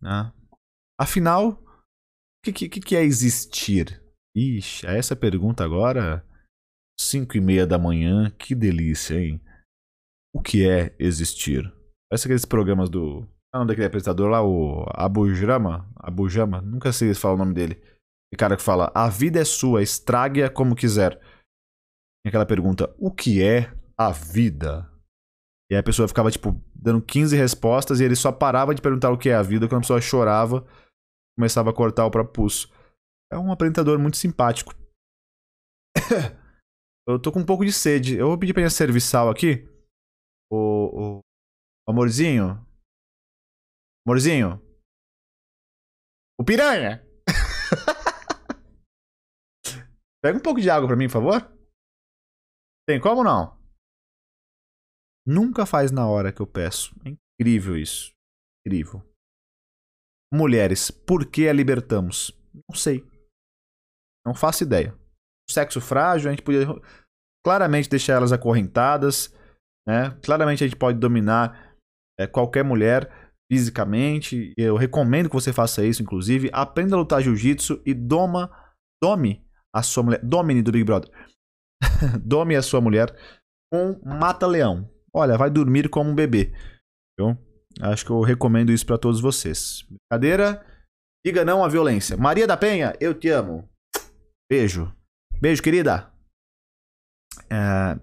[0.00, 0.32] Né?
[1.00, 4.04] Afinal, o que, que, que é existir?
[4.36, 6.22] Ixi, essa pergunta agora,
[7.00, 9.40] 5 e meia da manhã, que delícia, hein?
[10.34, 11.64] O que é existir?
[12.10, 13.26] Parece aqueles programas do.
[13.50, 15.90] Ah, não, daquele apresentador lá, o Abujama?
[15.96, 16.60] Abujama?
[16.60, 17.82] Nunca sei se fala o nome dele.
[18.34, 21.18] O cara que fala: A vida é sua, estrague-a como quiser.
[22.26, 24.86] E aquela pergunta: O que é a vida?
[25.70, 29.10] E aí a pessoa ficava, tipo, dando 15 respostas e ele só parava de perguntar
[29.10, 30.66] o que é a vida quando a pessoa chorava
[31.40, 32.68] começava a cortar o próprio pulso.
[33.32, 34.74] É um apresentador muito simpático.
[37.08, 38.16] eu tô com um pouco de sede.
[38.16, 39.66] Eu vou pedir pra servir sal aqui.
[40.52, 41.20] O, o...
[41.88, 42.62] Amorzinho.
[44.06, 44.60] Amorzinho.
[46.38, 47.02] O piranha.
[50.22, 51.40] Pega um pouco de água pra mim, por favor.
[52.86, 53.58] Tem como não?
[55.26, 56.94] Nunca faz na hora que eu peço.
[57.06, 58.12] É incrível isso.
[58.66, 59.09] Incrível.
[60.32, 62.32] Mulheres, por que a libertamos?
[62.68, 63.04] Não sei.
[64.24, 64.94] Não faço ideia.
[65.50, 66.66] Sexo frágil, a gente podia
[67.44, 69.34] claramente deixar elas acorrentadas,
[69.88, 70.16] né?
[70.22, 71.74] Claramente a gente pode dominar
[72.18, 73.10] é, qualquer mulher
[73.50, 74.54] fisicamente.
[74.56, 76.50] Eu recomendo que você faça isso, inclusive.
[76.52, 78.50] Aprenda a lutar jiu-jitsu e doma,
[79.02, 80.24] dome a sua mulher.
[80.24, 81.10] Domine do Big Brother.
[82.24, 83.12] dome a sua mulher
[83.72, 84.88] com mata-leão.
[85.12, 86.52] Olha, vai dormir como um bebê.
[87.18, 87.36] Viu?
[87.82, 89.84] Acho que eu recomendo isso para todos vocês.
[89.88, 90.64] Brincadeira?
[91.24, 92.16] Diga não à violência.
[92.16, 93.68] Maria da Penha, eu te amo.
[94.50, 94.94] Beijo.
[95.40, 96.12] Beijo, querida.
[97.50, 97.98] É...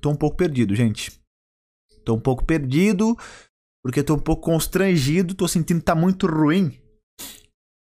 [0.00, 1.20] Tô um pouco perdido, gente.
[2.04, 3.16] Tô um pouco perdido,
[3.84, 6.80] porque tô um pouco constrangido, tô sentindo que tá muito ruim.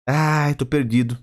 [0.09, 1.19] Ai, tô perdido.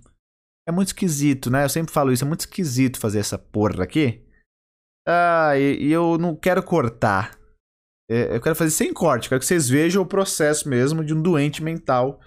[0.67, 1.63] É muito esquisito, né?
[1.63, 4.23] Eu sempre falo isso, é muito esquisito fazer essa porra aqui.
[5.07, 7.39] Ah, e, e eu não quero cortar.
[8.09, 11.21] É, eu quero fazer sem corte, quero que vocês vejam o processo mesmo de um
[11.21, 12.19] doente mental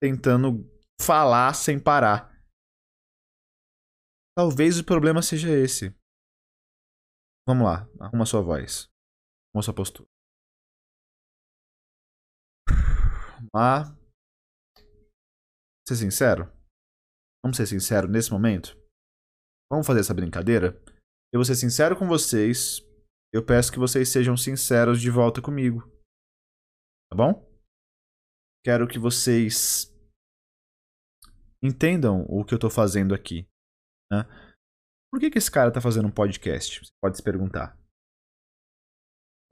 [0.00, 0.64] tentando
[1.00, 2.32] falar sem parar.
[4.36, 5.94] Talvez o problema seja esse.
[7.48, 8.88] Vamos lá, arruma sua voz.
[9.50, 10.08] Arruma sua postura.
[13.54, 13.96] Lá.
[15.88, 16.52] Ser sincero?
[17.42, 18.76] Vamos ser sincero nesse momento?
[19.70, 20.80] Vamos fazer essa brincadeira?
[21.32, 22.80] Eu vou ser sincero com vocês
[23.36, 25.82] eu peço que vocês sejam sinceros de volta comigo.
[27.10, 27.46] Tá bom?
[28.64, 29.92] Quero que vocês
[31.62, 33.46] entendam o que eu tô fazendo aqui.
[34.10, 34.24] Né?
[35.12, 36.80] Por que, que esse cara tá fazendo um podcast?
[36.80, 37.78] Você pode se perguntar.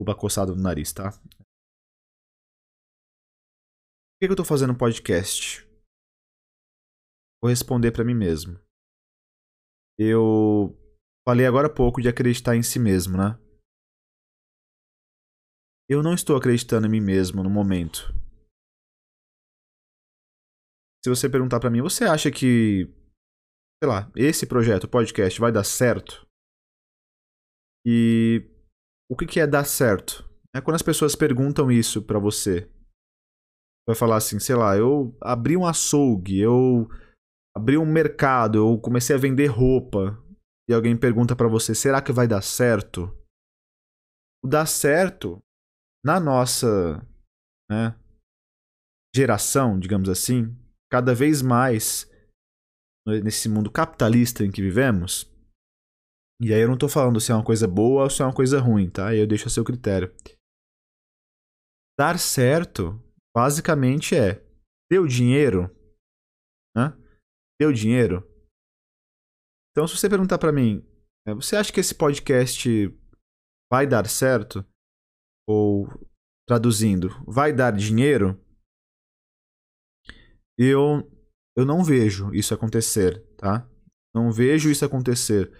[0.01, 1.11] O coçado no nariz, tá?
[1.11, 1.45] Por
[4.19, 5.63] que, que eu tô fazendo um podcast?
[7.41, 8.59] Vou responder para mim mesmo.
[9.97, 10.75] Eu
[11.23, 13.44] falei agora há pouco de acreditar em si mesmo, né?
[15.87, 18.11] Eu não estou acreditando em mim mesmo no momento.
[21.03, 22.91] Se você perguntar para mim, você acha que,
[23.79, 26.25] sei lá, esse projeto, podcast, vai dar certo?
[27.85, 28.49] E
[29.07, 30.27] o que, que é dar certo?
[30.55, 32.67] É quando as pessoas perguntam isso para você.
[33.87, 36.89] Vai falar assim, sei lá, eu abri um açougue, eu
[37.55, 40.19] abri um mercado, eu comecei a vender roupa
[40.67, 43.15] e alguém pergunta para você, será que vai dar certo?
[44.43, 45.44] O dar certo
[46.05, 47.01] na nossa
[47.67, 47.99] né,
[49.15, 50.55] geração, digamos assim,
[50.91, 52.07] cada vez mais
[53.23, 55.25] nesse mundo capitalista em que vivemos.
[56.39, 58.35] E aí eu não tô falando se é uma coisa boa ou se é uma
[58.35, 59.15] coisa ruim, tá?
[59.15, 60.13] Eu deixo a seu critério.
[61.97, 63.01] Dar certo,
[63.35, 64.45] basicamente é
[64.91, 65.73] deu dinheiro,
[66.75, 66.91] né?
[67.59, 68.21] Deu dinheiro.
[69.71, 70.85] Então se você perguntar para mim,
[71.27, 72.69] é, você acha que esse podcast
[73.71, 74.63] vai dar certo?
[75.47, 75.87] Ou
[76.47, 78.39] traduzindo, vai dar dinheiro?
[80.57, 81.09] Eu
[81.57, 83.69] eu não vejo isso acontecer, tá?
[84.13, 85.51] Não vejo isso acontecer.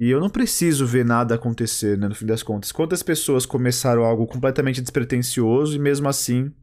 [0.00, 2.70] E eu não preciso ver nada acontecer, né, no fim das contas.
[2.70, 6.54] Quantas pessoas começaram algo completamente despretensioso e mesmo assim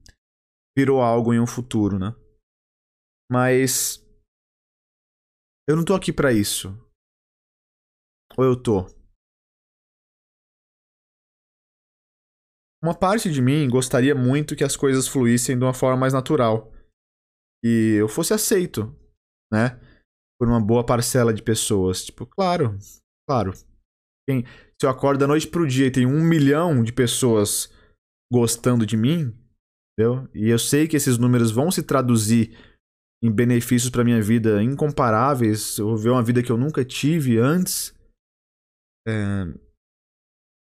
[0.77, 2.15] virou algo em um futuro, né?
[3.31, 4.03] Mas
[5.67, 6.69] eu não tô aqui para isso.
[8.37, 8.85] Ou eu tô?
[12.83, 16.69] Uma parte de mim gostaria muito que as coisas fluíssem de uma forma mais natural
[17.63, 18.93] e eu fosse aceito,
[19.51, 19.79] né?
[20.37, 22.03] Por uma boa parcela de pessoas.
[22.03, 22.77] Tipo, claro,
[23.25, 23.53] claro.
[24.27, 27.71] Quem, se eu acordo da noite pro dia e tem um milhão de pessoas
[28.29, 29.33] gostando de mim,
[29.93, 30.27] entendeu?
[30.33, 32.57] E eu sei que esses números vão se traduzir
[33.23, 37.37] em benefícios para minha vida incomparáveis, eu vou ver uma vida que eu nunca tive
[37.37, 37.95] antes.
[39.07, 39.45] É,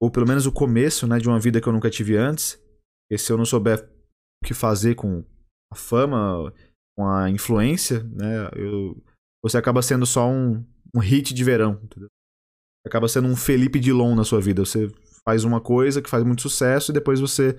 [0.01, 2.62] ou pelo menos o começo, né, de uma vida que eu nunca tive antes.
[3.12, 3.89] E se eu não souber
[4.43, 5.23] o que fazer com
[5.71, 6.53] a fama,
[6.95, 8.49] com a influência, né?
[8.55, 9.01] Eu,
[9.43, 12.10] você acaba sendo só um, um hit de verão, entendeu?
[12.86, 14.65] Acaba sendo um Felipe Dilon na sua vida.
[14.65, 14.89] Você
[15.23, 17.57] faz uma coisa que faz muito sucesso e depois você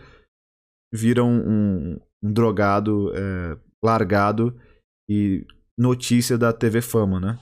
[0.93, 1.39] vira um,
[1.93, 4.59] um, um drogado é, largado
[5.09, 5.47] e
[5.79, 7.39] notícia da TV Fama, né?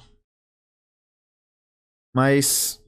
[2.14, 2.82] Mas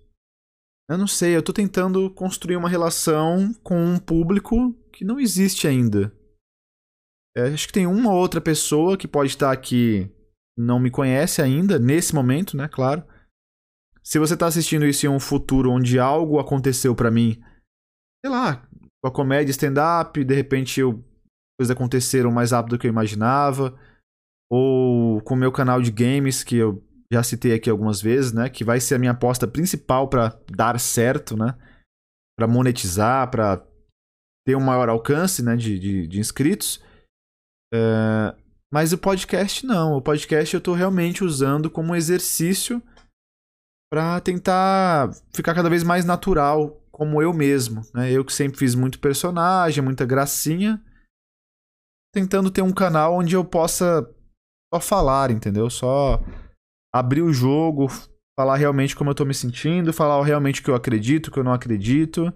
[0.89, 5.69] eu não sei, eu tô tentando construir uma relação com um público que não existe
[5.69, 6.13] ainda.
[7.37, 10.11] É, acho que tem uma outra pessoa que pode estar aqui
[10.57, 12.67] não me conhece ainda, nesse momento, né?
[12.67, 13.05] Claro.
[14.03, 17.41] Se você está assistindo isso em um futuro onde algo aconteceu para mim,
[18.25, 18.67] sei lá,
[19.01, 21.05] com a comédia stand-up, de repente eu,
[21.59, 23.79] coisas aconteceram mais rápido do que eu imaginava,
[24.51, 28.49] ou com o meu canal de games, que eu já citei aqui algumas vezes, né?
[28.49, 31.57] Que vai ser a minha aposta principal para dar certo, né?
[32.39, 33.65] Para monetizar, para
[34.47, 36.83] ter um maior alcance né, de, de, de inscritos.
[37.73, 38.35] É,
[38.73, 39.95] mas o podcast não.
[39.95, 42.83] O podcast eu tô realmente usando como exercício
[43.91, 48.11] para tentar ficar cada vez mais natural como eu mesmo, né?
[48.11, 50.83] Eu que sempre fiz muito personagem, muita gracinha,
[52.13, 54.03] tentando ter um canal onde eu possa
[54.75, 55.71] só falar, entendeu?
[55.71, 56.21] Só
[56.99, 57.89] abrir o jogo,
[58.39, 61.39] falar realmente como eu tô me sentindo, falar realmente o que eu acredito, o que
[61.39, 62.33] eu não acredito.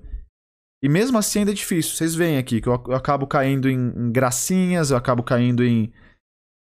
[0.82, 1.94] E mesmo assim ainda é difícil.
[1.94, 5.92] Vocês veem aqui que eu, acabo caindo em, em, gracinhas, eu acabo caindo em,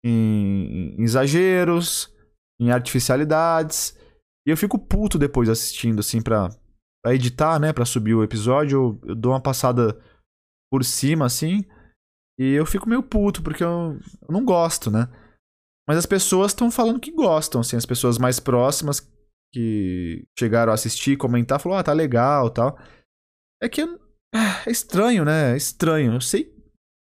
[0.04, 2.14] em, em, exageros,
[2.60, 3.98] em artificialidades.
[4.46, 6.48] E eu fico puto depois assistindo, assim, pra,
[7.02, 7.72] pra editar, né?
[7.72, 9.00] Pra subir o episódio.
[9.02, 10.00] Eu, eu dou uma passada
[10.70, 11.64] por cima, assim.
[12.38, 15.08] E eu fico meio puto, porque eu, eu não gosto, né?
[15.86, 19.00] Mas as pessoas estão falando que gostam, assim, as pessoas mais próximas
[19.52, 22.78] que chegaram a assistir, comentar, falou, ah, tá legal tal.
[23.62, 25.52] É que é estranho, né?
[25.52, 26.14] É estranho.
[26.14, 26.52] Eu sei.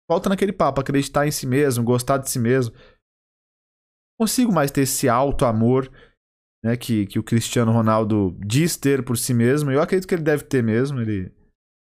[0.09, 2.73] Falta naquele papo, acreditar em si mesmo, gostar de si mesmo.
[2.73, 5.91] Não consigo mais ter esse alto amor
[6.63, 9.71] né, que, que o Cristiano Ronaldo diz ter por si mesmo.
[9.71, 11.01] Eu acredito que ele deve ter mesmo.
[11.01, 11.31] Ele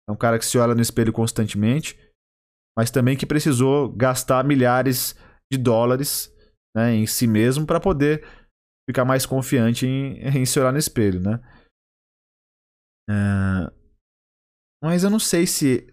[0.10, 1.98] é um cara que se olha no espelho constantemente,
[2.78, 5.16] mas também que precisou gastar milhares
[5.52, 6.34] de dólares
[6.76, 8.26] né, em si mesmo para poder
[8.90, 11.40] ficar mais confiante em, em se olhar no espelho, né?
[13.10, 13.80] É...
[14.84, 15.88] Mas eu não sei se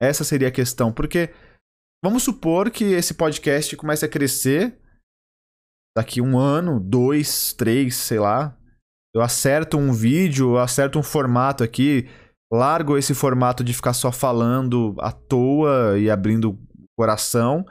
[0.00, 1.34] essa seria a questão, porque
[2.02, 4.80] vamos supor que esse podcast comece a crescer
[5.96, 8.56] daqui um ano, dois, três, sei lá.
[9.14, 12.08] Eu acerto um vídeo, eu acerto um formato aqui,
[12.50, 16.58] largo esse formato de ficar só falando à toa e abrindo
[16.96, 17.66] coração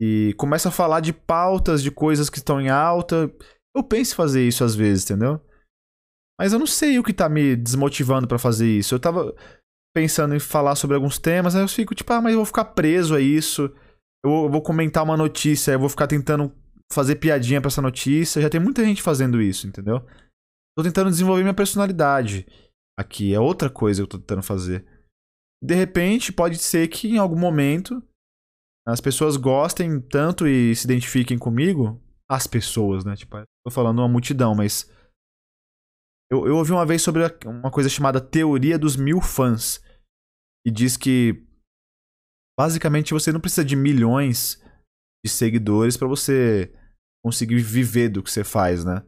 [0.00, 3.30] e começo a falar de pautas, de coisas que estão em alta.
[3.76, 5.40] Eu penso em fazer isso às vezes, entendeu?
[6.40, 8.94] Mas eu não sei o que tá me desmotivando para fazer isso.
[8.94, 9.34] Eu tava
[9.94, 12.64] pensando em falar sobre alguns temas, aí eu fico tipo, ah, mas eu vou ficar
[12.64, 13.70] preso a isso.
[14.24, 16.50] Eu vou comentar uma notícia, eu vou ficar tentando
[16.90, 18.40] fazer piadinha pra essa notícia.
[18.40, 20.00] Já tem muita gente fazendo isso, entendeu?
[20.76, 22.46] Tô tentando desenvolver minha personalidade
[22.98, 23.34] aqui.
[23.34, 24.86] É outra coisa que eu tô tentando fazer.
[25.62, 28.02] De repente, pode ser que em algum momento
[28.86, 33.16] as pessoas gostem tanto e se identifiquem comigo as pessoas, né?
[33.16, 34.90] Tipo, tô falando uma multidão, mas.
[36.30, 39.82] Eu, eu ouvi uma vez sobre uma coisa chamada teoria dos mil fãs.
[40.64, 41.44] E diz que.
[42.58, 44.62] Basicamente, você não precisa de milhões
[45.24, 46.72] de seguidores para você
[47.24, 49.02] conseguir viver do que você faz, né?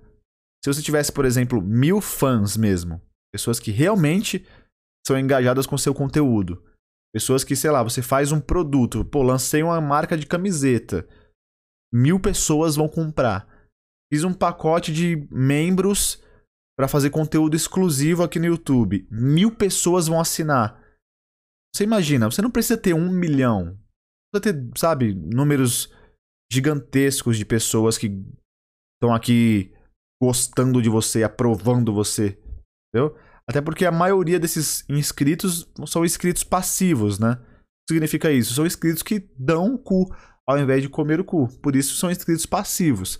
[0.64, 3.00] Se você tivesse, por exemplo, mil fãs mesmo,
[3.32, 4.46] pessoas que realmente
[5.06, 6.62] são engajadas com seu conteúdo,
[7.12, 11.06] pessoas que, sei lá, você faz um produto, pô, lancei uma marca de camiseta,
[11.92, 13.46] mil pessoas vão comprar.
[14.12, 16.22] Fiz um pacote de membros
[16.76, 20.82] para fazer conteúdo exclusivo aqui no YouTube, mil pessoas vão assinar.
[21.74, 23.78] Você imagina, você não precisa ter um milhão,
[24.32, 25.92] precisa ter, sabe, números
[26.52, 28.06] gigantescos de pessoas que
[28.94, 29.72] estão aqui
[30.22, 32.38] gostando de você, aprovando você,
[32.88, 33.16] entendeu?
[33.48, 37.32] Até porque a maioria desses inscritos são inscritos passivos, né?
[37.32, 38.54] O que significa isso?
[38.54, 40.14] São inscritos que dão o cu
[40.46, 41.48] ao invés de comer o cu.
[41.60, 43.18] Por isso são inscritos passivos.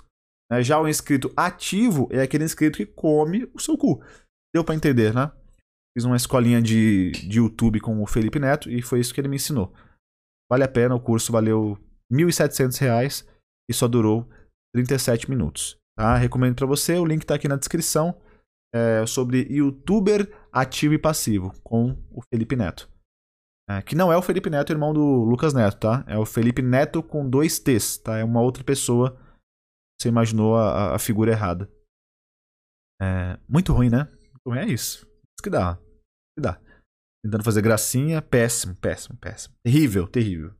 [0.50, 0.62] Né?
[0.62, 4.02] Já o inscrito ativo é aquele inscrito que come o seu cu.
[4.54, 5.32] Deu para entender, né?
[5.96, 9.28] Fiz uma escolinha de, de YouTube com o Felipe Neto e foi isso que ele
[9.28, 9.74] me ensinou.
[10.50, 11.78] Vale a pena, o curso valeu
[12.10, 13.26] R$ 1.700
[13.70, 14.28] e só durou
[14.74, 15.78] 37 minutos.
[15.96, 16.16] Tá?
[16.16, 18.18] Recomendo para você, o link está aqui na descrição
[18.74, 22.90] é, sobre youtuber ativo e passivo com o Felipe Neto.
[23.68, 26.04] É, que não é o Felipe Neto, irmão do Lucas Neto, tá?
[26.06, 28.18] É o Felipe Neto com dois T's, tá?
[28.18, 29.18] É uma outra pessoa.
[30.00, 31.70] Você imaginou a, a figura errada.
[33.00, 34.08] É, muito ruim, né?
[34.34, 35.06] Então é isso.
[35.06, 35.72] Isso que dá.
[35.72, 36.60] Isso que dá.
[37.24, 39.54] Tentando fazer gracinha, péssimo, péssimo, péssimo.
[39.64, 40.54] Terrível, terrível.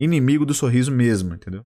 [0.00, 1.62] Inimigo do sorriso mesmo, entendeu?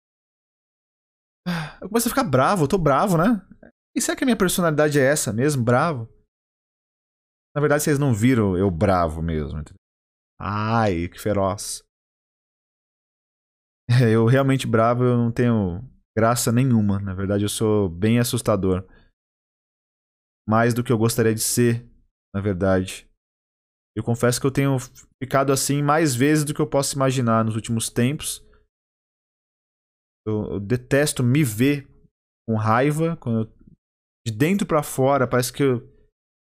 [1.81, 3.45] Eu começo a ficar bravo, eu tô bravo, né?
[3.95, 5.63] E será que a minha personalidade é essa mesmo?
[5.63, 6.07] Bravo?
[7.53, 9.59] Na verdade, vocês não viram eu bravo mesmo.
[9.59, 9.79] Entendeu?
[10.39, 11.83] Ai, que feroz.
[14.09, 15.83] Eu realmente bravo, eu não tenho
[16.17, 16.97] graça nenhuma.
[16.99, 18.87] Na verdade, eu sou bem assustador.
[20.47, 21.85] Mais do que eu gostaria de ser,
[22.33, 23.09] na verdade.
[23.95, 24.77] Eu confesso que eu tenho
[25.21, 28.41] ficado assim mais vezes do que eu posso imaginar nos últimos tempos.
[30.25, 31.87] Eu, eu detesto me ver
[32.47, 33.60] com raiva quando eu
[34.25, 35.63] de dentro para fora, parece que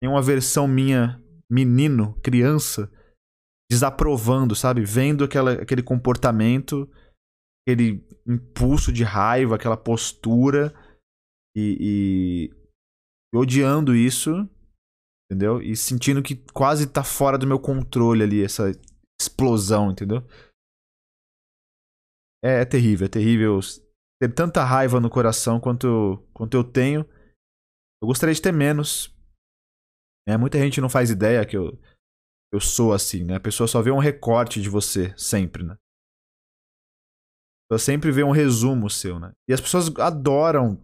[0.01, 2.91] tem uma versão minha, menino, criança,
[3.69, 4.83] desaprovando, sabe?
[4.83, 6.89] Vendo aquela, aquele comportamento,
[7.65, 10.73] aquele impulso de raiva, aquela postura
[11.55, 14.31] e, e odiando isso,
[15.29, 15.61] entendeu?
[15.61, 18.71] E sentindo que quase tá fora do meu controle ali, essa
[19.19, 20.23] explosão, entendeu?
[22.43, 23.59] É, é terrível, é terrível
[24.21, 27.05] ter tanta raiva no coração quanto, quanto eu tenho
[28.05, 29.11] eu gostaria de ter menos.
[30.27, 31.77] É, muita gente não faz ideia que eu,
[32.53, 33.35] eu sou assim, né?
[33.35, 35.73] A pessoa só vê um recorte de você, sempre, né?
[35.73, 39.33] A pessoa sempre vê um resumo seu, né?
[39.49, 40.79] E as pessoas adoram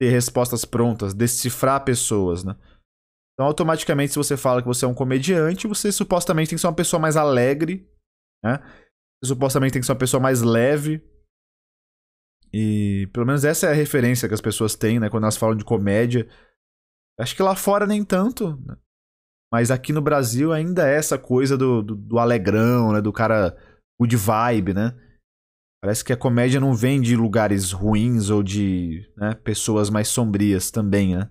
[0.00, 2.56] ter respostas prontas, decifrar pessoas, né?
[3.34, 6.66] Então, automaticamente, se você fala que você é um comediante, você supostamente tem que ser
[6.66, 7.86] uma pessoa mais alegre,
[8.42, 8.58] né?
[9.22, 11.02] Você supostamente tem que ser uma pessoa mais leve.
[12.52, 15.10] E pelo menos essa é a referência que as pessoas têm, né?
[15.10, 16.28] Quando elas falam de comédia.
[17.18, 18.56] Acho que lá fora nem tanto.
[18.56, 18.76] Né?
[19.52, 23.00] Mas aqui no Brasil ainda é essa coisa do, do, do alegrão, né?
[23.00, 23.56] Do cara
[24.00, 24.90] good vibe, né?
[25.80, 30.70] Parece que a comédia não vem de lugares ruins ou de né, pessoas mais sombrias
[30.70, 31.30] também, né?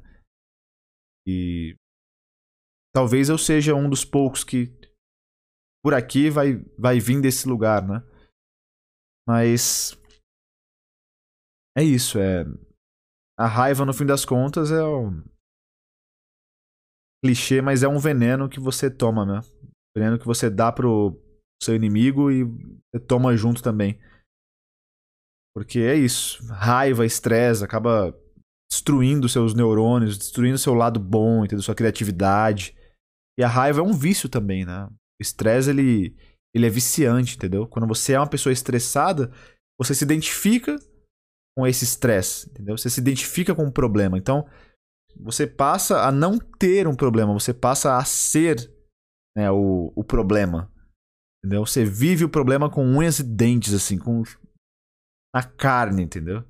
[1.28, 1.76] E
[2.93, 4.72] talvez eu seja um dos poucos que
[5.84, 8.04] por aqui vai, vai vir desse lugar, né?
[9.28, 9.98] Mas
[11.76, 12.46] é isso, é
[13.38, 15.10] a raiva no fim das contas é o,
[17.24, 19.40] clichê, mas é um veneno que você toma, né?
[19.96, 21.18] Veneno que você dá pro
[21.62, 22.46] seu inimigo e
[23.08, 23.98] toma junto também.
[25.56, 26.46] Porque é isso.
[26.52, 28.14] Raiva, estresse, acaba
[28.70, 31.64] destruindo seus neurônios, destruindo seu lado bom, entendeu?
[31.64, 32.76] Sua criatividade.
[33.40, 34.86] E a raiva é um vício também, né?
[34.86, 36.18] O estresse, ele,
[36.54, 37.68] ele é viciante, entendeu?
[37.68, 39.32] Quando você é uma pessoa estressada,
[39.80, 40.76] você se identifica
[41.56, 42.78] com esse estresse, entendeu?
[42.78, 44.18] Você se identifica com o problema.
[44.18, 44.46] Então,
[45.16, 48.72] você passa a não ter um problema, você passa a ser
[49.36, 50.72] né, o, o problema.
[51.44, 51.66] Entendeu?
[51.66, 54.24] Você vive o problema com unhas e dentes, assim, com
[55.36, 56.44] a carne, entendeu?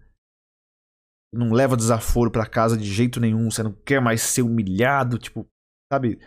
[1.33, 5.47] Não leva desaforo para casa de jeito nenhum, você não quer mais ser humilhado, tipo,
[5.91, 6.19] sabe?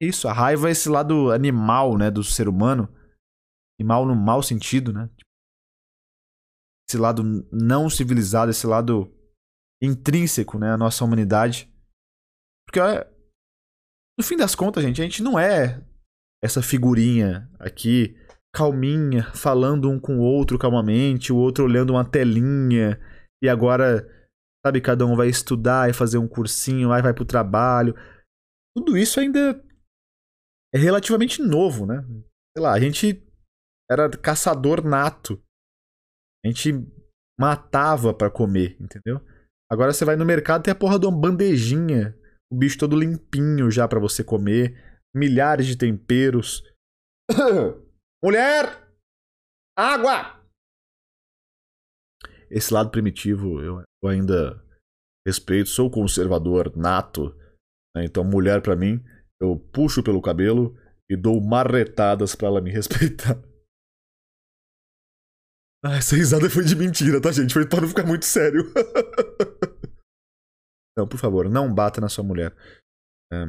[0.00, 2.86] Isso, a raiva é esse lado animal, né, do ser humano.
[3.80, 5.08] Animal no mau sentido, né?
[6.88, 9.10] Esse lado não civilizado, esse lado
[9.82, 11.72] intrínseco, né, à nossa humanidade.
[12.66, 12.80] Porque
[14.18, 15.84] no fim das contas, gente, a gente não é
[16.42, 18.16] essa figurinha aqui
[18.54, 22.98] calminha, falando um com o outro calmamente, o outro olhando uma telinha,
[23.42, 24.08] e agora,
[24.64, 27.94] sabe, cada um vai estudar e fazer um cursinho, aí vai pro trabalho.
[28.74, 29.62] Tudo isso ainda
[30.74, 32.02] é relativamente novo, né?
[32.56, 33.22] Sei lá, a gente
[33.90, 35.42] era caçador nato.
[36.44, 36.72] A gente
[37.38, 39.20] matava para comer, entendeu?
[39.70, 42.16] Agora você vai no mercado tem a porra de uma bandejinha,
[42.52, 46.62] o bicho todo limpinho já para você comer, milhares de temperos.
[48.22, 48.86] Mulher!
[49.76, 50.40] Água!
[52.48, 54.64] Esse lado primitivo eu, ainda
[55.26, 57.36] respeito, sou conservador nato.
[57.96, 58.04] Né?
[58.04, 59.04] Então, mulher para mim,
[59.40, 60.76] eu puxo pelo cabelo
[61.10, 63.36] e dou marretadas para ela me respeitar.
[65.84, 67.52] Ah, essa risada foi de mentira, tá, gente?
[67.52, 68.72] Foi pra não ficar muito sério.
[70.96, 72.54] não, por favor, não bata na sua mulher.
[73.32, 73.42] É,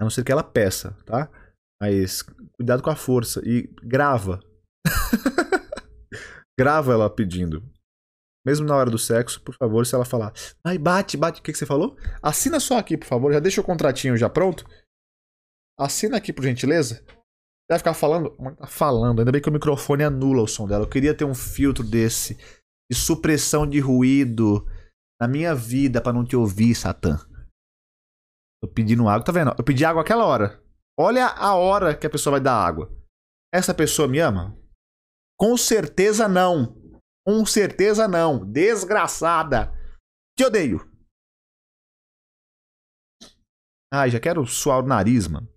[0.00, 1.30] a não ser que ela peça, tá?
[1.80, 2.22] Mas
[2.56, 3.40] cuidado com a força.
[3.44, 4.40] E grava.
[6.58, 7.62] grava ela pedindo.
[8.44, 10.32] Mesmo na hora do sexo, por favor, se ela falar,
[10.66, 11.96] ai, bate, bate, o que, que você falou?
[12.20, 13.32] Assina só aqui, por favor.
[13.32, 14.64] Já deixa o contratinho já pronto.
[15.78, 17.04] Assina aqui, por gentileza.
[17.70, 18.36] Vai ficar falando?
[18.56, 19.20] Tá falando.
[19.20, 20.84] Ainda bem que o microfone anula o som dela.
[20.84, 22.36] Eu queria ter um filtro desse.
[22.90, 24.66] De supressão de ruído.
[25.22, 27.16] Na minha vida para não te ouvir, Satã.
[28.60, 29.24] Tô pedindo água.
[29.24, 29.54] Tá vendo?
[29.56, 30.60] Eu pedi água aquela hora.
[30.98, 32.92] Olha a hora que a pessoa vai dar água.
[33.54, 34.58] Essa pessoa me ama?
[35.38, 36.76] Com certeza não.
[37.24, 38.44] Com certeza não.
[38.44, 39.72] Desgraçada.
[40.36, 40.90] Te odeio.
[43.94, 45.48] Ai, já quero suar o nariz, mano.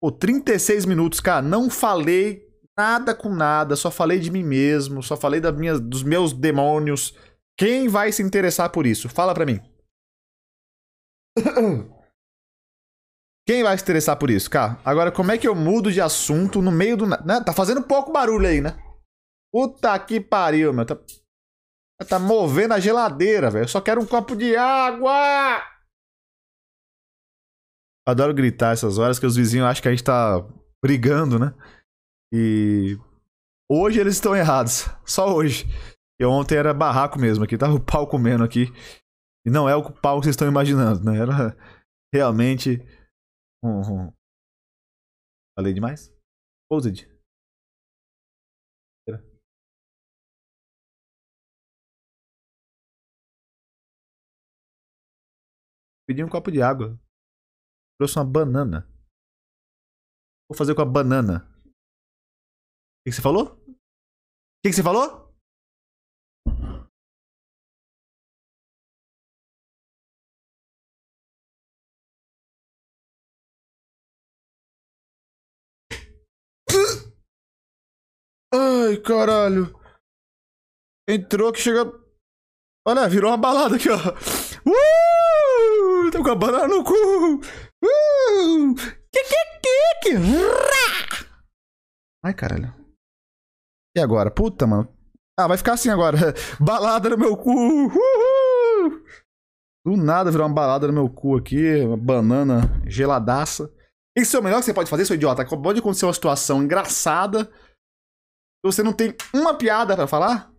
[0.00, 2.48] Pô, 36 minutos, cara, não falei
[2.78, 7.16] nada com nada, só falei de mim mesmo, só falei das minhas, dos meus demônios.
[7.58, 9.08] Quem vai se interessar por isso?
[9.08, 9.60] Fala pra mim.
[13.46, 14.78] Quem vai se interessar por isso, cara?
[14.84, 17.06] Agora, como é que eu mudo de assunto no meio do.
[17.06, 17.42] Né?
[17.44, 18.76] Tá fazendo pouco barulho aí, né?
[19.52, 20.86] Puta que pariu, meu.
[20.86, 20.96] Tá,
[22.08, 23.64] tá movendo a geladeira, velho.
[23.64, 25.62] Eu só quero um copo de água!
[28.06, 30.44] Adoro gritar essas horas que os vizinhos acham que a gente tá
[30.82, 31.54] brigando, né?
[32.32, 32.98] E
[33.70, 34.88] hoje eles estão errados.
[35.04, 35.66] Só hoje.
[36.22, 38.66] E ontem era barraco mesmo aqui, tava o pau comendo aqui.
[39.44, 41.18] E não é o pau que vocês estão imaginando, né?
[41.18, 41.50] Era
[42.14, 42.78] realmente.
[43.60, 44.06] um...
[45.58, 46.14] Falei demais?
[46.70, 47.10] Posed.
[56.06, 56.96] Pedi um copo de água.
[57.98, 58.86] Trouxe uma banana.
[60.48, 61.48] Vou fazer com a banana.
[61.66, 63.58] O que, que você falou?
[63.58, 63.74] O
[64.62, 65.21] que, que você falou?
[78.92, 79.74] Ai, caralho.
[81.08, 81.90] Entrou que chega.
[82.86, 83.96] Olha, virou uma balada aqui, ó.
[84.66, 86.10] Uh!
[86.10, 86.92] Tô com a banana no cu!
[87.82, 88.74] Uh!
[92.22, 92.74] Ai, caralho.
[93.96, 94.30] E agora?
[94.30, 94.94] Puta, mano.
[95.38, 96.18] Ah, vai ficar assim agora.
[96.60, 97.50] balada no meu cu.
[97.50, 99.02] Uhul!
[99.86, 101.80] Do nada virou uma balada no meu cu aqui.
[101.80, 103.72] Uma banana geladaça.
[104.14, 105.40] Isso é o melhor que você pode fazer, seu idiota.
[105.40, 107.50] Acabou de acontecer uma situação engraçada.
[108.64, 110.52] Você não tem uma piada para falar?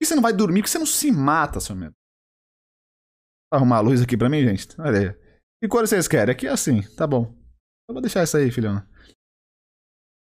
[0.00, 0.60] E você não vai dormir?
[0.60, 1.94] Porque você não se mata, seu merda.
[3.52, 4.78] Arrumar a luz aqui pra mim, gente.
[4.80, 5.26] Olha aí.
[5.62, 6.32] Que cor vocês querem?
[6.32, 7.34] Aqui é assim, tá bom.
[7.88, 8.86] Eu vou deixar isso aí, filhão.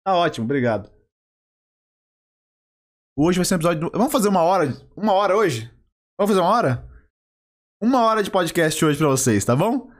[0.03, 0.91] Tá ótimo, obrigado.
[3.15, 3.91] Hoje vai ser um episódio.
[3.93, 4.65] Vamos fazer uma hora?
[4.95, 5.67] Uma hora hoje?
[6.17, 6.89] Vamos fazer uma hora?
[7.79, 9.91] Uma hora de podcast hoje pra vocês, tá bom?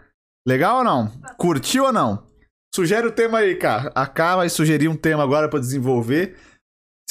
[0.47, 1.22] Legal ou não?
[1.38, 2.32] Curtiu ou não?
[2.74, 3.91] Sugere o tema aí, cara.
[3.93, 6.39] A K vai sugerir um tema agora para desenvolver.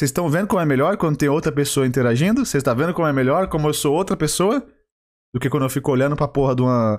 [0.00, 2.46] Vocês estão vendo como é melhor quando tem outra pessoa interagindo?
[2.46, 4.66] Vocês estão vendo como é melhor, como eu sou outra pessoa?
[5.34, 6.96] Do que quando eu fico olhando pra porra de uma,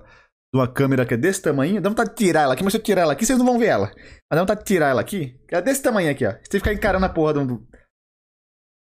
[0.54, 1.82] de uma câmera que é desse tamanho.
[1.82, 3.58] Dá vontade de tirar ela aqui, mas se eu tirar ela aqui, vocês não vão
[3.58, 3.88] ver ela.
[3.88, 5.36] Mas dá vontade de tirar ela aqui.
[5.48, 6.32] Que é desse tamanho aqui, ó.
[6.32, 7.68] Você ficar encarando a porra do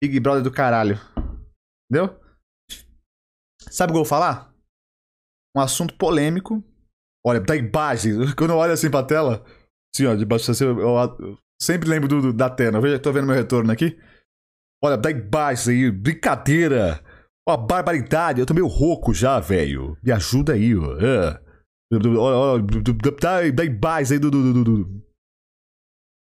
[0.04, 1.00] Big Brother do caralho.
[1.88, 2.20] Entendeu?
[3.70, 4.52] Sabe o que eu vou falar?
[5.56, 6.64] Um assunto polêmico.
[7.24, 8.34] Olha, da imagem.
[8.36, 9.46] Quando eu olho assim pra tela,
[9.94, 12.80] assim, ó, debaixo assim, eu, eu sempre lembro do, do, da tela.
[12.88, 13.98] Eu tô vendo meu retorno aqui.
[14.84, 17.04] Olha, da imagem aí, brincadeira.
[17.48, 18.40] Ó, barbaridade.
[18.40, 19.98] Eu tô meio rouco já, velho.
[20.04, 20.98] Me ajuda aí, ó.
[21.00, 21.42] É.
[23.52, 25.04] Dá base aí do, do, do.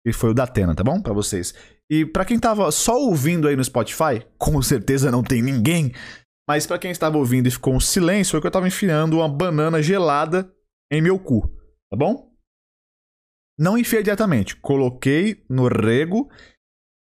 [0.07, 1.03] E foi o da Atena, tá bom?
[1.03, 1.53] Pra vocês.
[1.91, 5.93] E para quem tava só ouvindo aí no Spotify, com certeza não tem ninguém.
[6.49, 9.29] Mas para quem estava ouvindo e ficou um silêncio, foi que eu tava enfiando uma
[9.29, 10.51] banana gelada
[10.91, 11.49] em meu cu,
[11.91, 12.30] tá bom?
[13.61, 14.57] Não enfiei diretamente.
[14.57, 16.31] Coloquei no rego,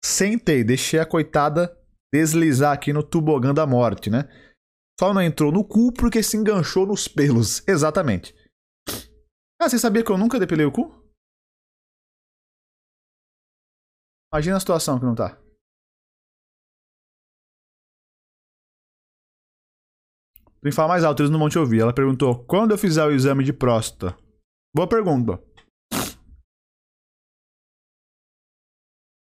[0.03, 1.73] sentei, deixei a coitada
[2.13, 4.27] deslizar aqui no tubogã da morte, né?
[4.99, 7.63] Só não entrou no cu porque se enganchou nos pelos.
[7.69, 8.35] Exatamente.
[9.61, 10.93] Ah, você sabia que eu nunca depilei o cu?
[14.33, 15.41] Imagina a situação que não tá.
[20.61, 21.79] Tem que falar mais alto, eles não vão te ouvir.
[21.79, 24.17] Ela perguntou: quando eu fizer o exame de próstata?
[24.75, 25.41] Boa pergunta.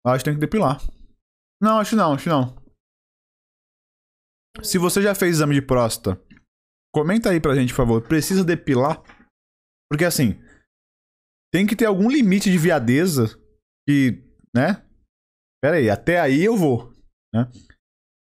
[0.06, 0.80] Acho que tem que depilar.
[1.60, 2.60] Não, acho não, acho não.
[4.62, 6.20] Se você já fez exame de próstata,
[6.92, 8.02] comenta aí pra gente, por favor.
[8.02, 9.02] Precisa depilar?
[9.90, 10.40] Porque assim,
[11.52, 13.38] tem que ter algum limite de viadeza
[13.88, 14.24] que,
[14.54, 14.84] né?
[15.62, 16.92] Pera aí, até aí eu vou,
[17.32, 17.50] né?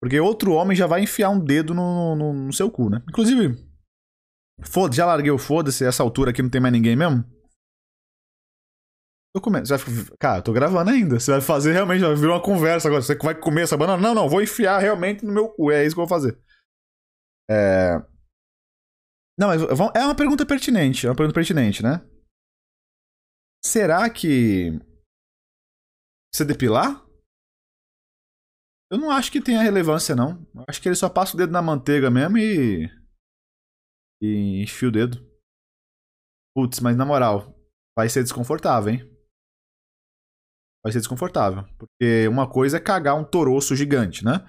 [0.01, 3.03] Porque outro homem já vai enfiar um dedo no, no, no seu cu, né?
[3.09, 3.57] Inclusive,
[4.63, 7.25] foda já larguei o foda-se, essa altura aqui não tem mais ninguém mesmo.
[9.37, 9.79] Eu começo, vai,
[10.19, 11.21] cara, eu tô gravando ainda.
[11.21, 13.03] Você vai fazer realmente, vai virar uma conversa agora.
[13.03, 14.01] Você vai comer essa banana?
[14.01, 15.71] Não, não, vou enfiar realmente no meu cu.
[15.71, 16.43] É isso que eu vou fazer.
[17.51, 17.99] É.
[19.39, 19.61] Não, mas
[19.95, 21.07] é uma pergunta pertinente.
[21.07, 22.01] É uma pergunta pertinente, né?
[23.63, 24.71] Será que.
[26.33, 27.07] Você depilar?
[28.91, 30.49] Eu não acho que tenha relevância, não.
[30.55, 32.89] Eu acho que ele só passa o dedo na manteiga mesmo e.
[34.23, 35.19] E enfia o dedo.
[36.57, 37.55] Putz, mas na moral,
[37.95, 39.16] vai ser desconfortável, hein?
[40.87, 41.65] Vai ser desconfortável.
[41.77, 44.47] Porque uma coisa é cagar um toroço gigante, né?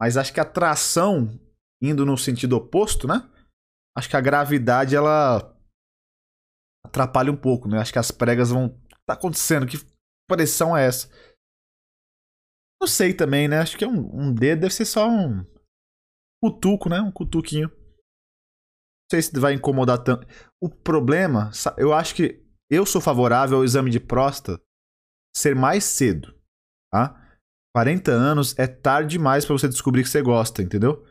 [0.00, 1.36] Mas acho que a tração,
[1.82, 3.28] indo no sentido oposto, né?
[3.98, 5.52] Acho que a gravidade, ela.
[6.86, 7.80] atrapalha um pouco, né?
[7.80, 8.80] Acho que as pregas vão.
[9.04, 9.66] Tá acontecendo?
[9.66, 9.76] Que
[10.30, 11.08] pressão é essa?
[12.80, 13.58] Não sei também, né?
[13.58, 15.44] Acho que é um, um dedo deve ser só um
[16.40, 17.00] cutuco, né?
[17.00, 17.68] Um cutuquinho.
[17.68, 20.24] Não sei se vai incomodar tanto.
[20.62, 24.62] O problema, eu acho que eu sou favorável ao exame de próstata
[25.36, 26.34] ser mais cedo,
[26.92, 27.20] tá?
[27.74, 31.04] 40 anos é tarde demais para você descobrir que você gosta, entendeu?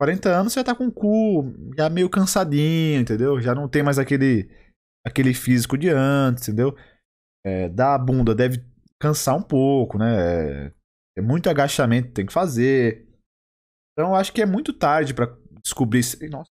[0.00, 3.40] 40 anos você já tá com o cu já meio cansadinho, entendeu?
[3.40, 4.48] Já não tem mais aquele
[5.04, 6.76] aquele físico de antes, entendeu?
[7.44, 8.64] É, dar a bunda deve
[9.00, 10.72] cansar um pouco, né?
[11.16, 13.08] É muito agachamento que tem que fazer.
[13.92, 16.02] Então acho que é muito tarde para descobrir.
[16.30, 16.50] Nossa.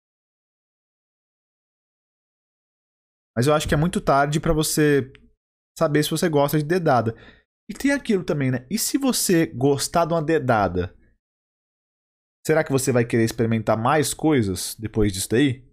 [3.35, 5.11] Mas eu acho que é muito tarde para você
[5.81, 7.15] saber se você gosta de dedada.
[7.67, 8.67] E tem aquilo também, né?
[8.69, 10.95] E se você gostar de uma dedada?
[12.45, 15.67] Será que você vai querer experimentar mais coisas depois disso daí?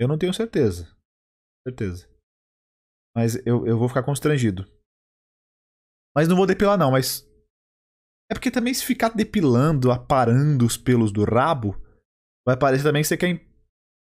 [0.00, 0.94] Eu não tenho certeza.
[1.66, 2.08] Certeza.
[3.14, 4.64] Mas eu, eu vou ficar constrangido.
[6.16, 6.90] Mas não vou depilar, não.
[6.90, 7.28] Mas
[8.30, 11.74] é porque também se ficar depilando, aparando os pelos do rabo,
[12.46, 13.46] vai parecer também que você quer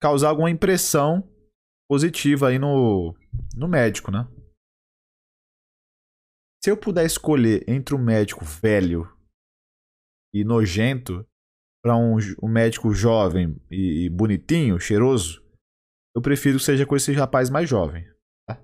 [0.02, 1.28] causar alguma impressão
[1.90, 3.16] positiva aí no,
[3.56, 4.28] no médico, né?
[6.64, 9.12] Se eu puder escolher entre um médico velho
[10.34, 11.28] e nojento
[11.84, 15.44] para um, um, médico jovem e, e, bonitinho, cheiroso,
[16.16, 18.06] eu prefiro que seja com esse rapaz mais jovem.
[18.48, 18.64] Tá?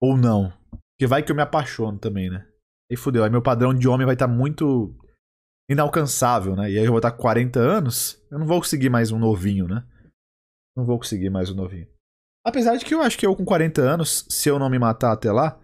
[0.00, 0.50] Ou não.
[0.70, 2.50] Porque vai que eu me apaixono também, né?
[2.90, 3.22] Aí fudeu.
[3.22, 4.96] Aí meu padrão de homem vai estar tá muito
[5.70, 6.70] inalcançável, né?
[6.70, 9.18] E aí eu vou estar tá com 40 anos, eu não vou conseguir mais um
[9.18, 9.86] novinho, né?
[10.74, 11.86] Não vou conseguir mais um novinho.
[12.48, 15.12] Apesar de que eu acho que eu com 40 anos, se eu não me matar
[15.12, 15.60] até lá,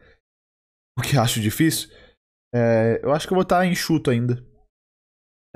[0.98, 1.88] o que acho difícil,
[2.54, 4.44] é, eu acho que eu vou estar tá enxuto ainda.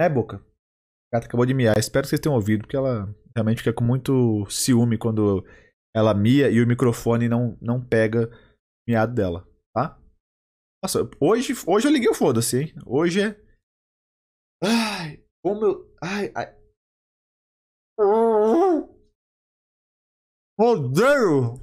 [0.01, 0.37] É, Boca?
[0.37, 1.77] A gata acabou de miar.
[1.79, 5.45] Espero que vocês tenham ouvido, porque ela realmente fica com muito ciúme quando
[5.95, 10.01] ela mia e o microfone não, não pega o miado dela, tá?
[10.83, 12.75] Nossa, hoje, hoje eu liguei o foda-se, hein?
[12.87, 13.41] Hoje é.
[14.65, 15.95] Ai, como eu.
[16.03, 16.57] Ai, ai.
[20.61, 21.55] Odeio!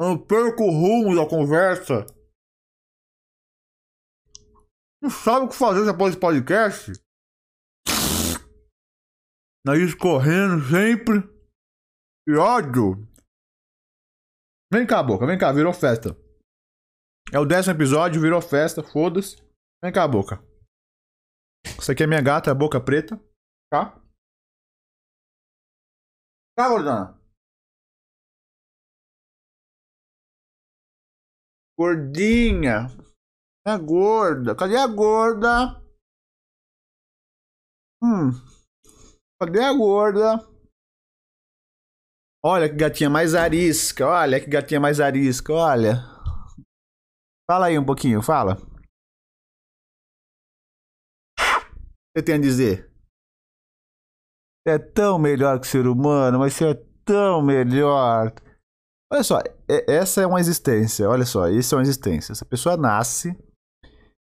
[0.00, 2.06] Eu perco o rumo da conversa.
[5.02, 6.92] Não sabe o que fazer depois desse podcast?
[9.62, 11.20] Nariz correndo sempre.
[12.26, 13.06] Que ódio!
[14.72, 16.16] Vem cá, boca, vem cá, virou festa.
[17.30, 19.36] É o décimo episódio, virou festa, foda-se.
[19.84, 20.42] Vem cá, boca.
[21.78, 23.16] Essa aqui é minha gata, a boca preta.
[23.70, 24.00] Tá?
[26.56, 27.19] Tá, gordona?
[31.80, 32.88] Gordinha.
[33.66, 34.54] É gorda.
[34.54, 35.80] Cadê a gorda?
[38.02, 38.32] Hum.
[39.40, 40.46] Cadê a gorda?
[42.44, 44.06] Olha que gatinha mais arisca.
[44.06, 45.54] Olha que gatinha mais arisca.
[45.54, 45.94] Olha.
[47.50, 48.56] Fala aí um pouquinho, fala.
[48.56, 48.58] O
[51.38, 52.92] que você tem a dizer?
[54.66, 56.74] É tão melhor que o ser humano, mas você é
[57.06, 58.34] tão melhor.
[59.10, 59.38] Olha só,
[59.88, 61.08] essa é uma existência.
[61.08, 62.32] Olha só, isso é uma existência.
[62.32, 63.36] Essa pessoa nasce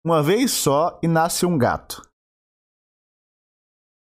[0.06, 2.02] uma vez só e nasce um gato.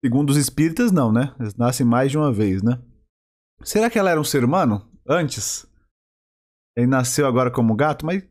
[0.04, 1.36] Segundo os espíritas, não, né?
[1.40, 2.82] Eles nascem mais de uma vez, né?
[3.64, 5.68] Será que ela era um ser humano antes?
[6.76, 8.24] Ele nasceu agora como gato, mas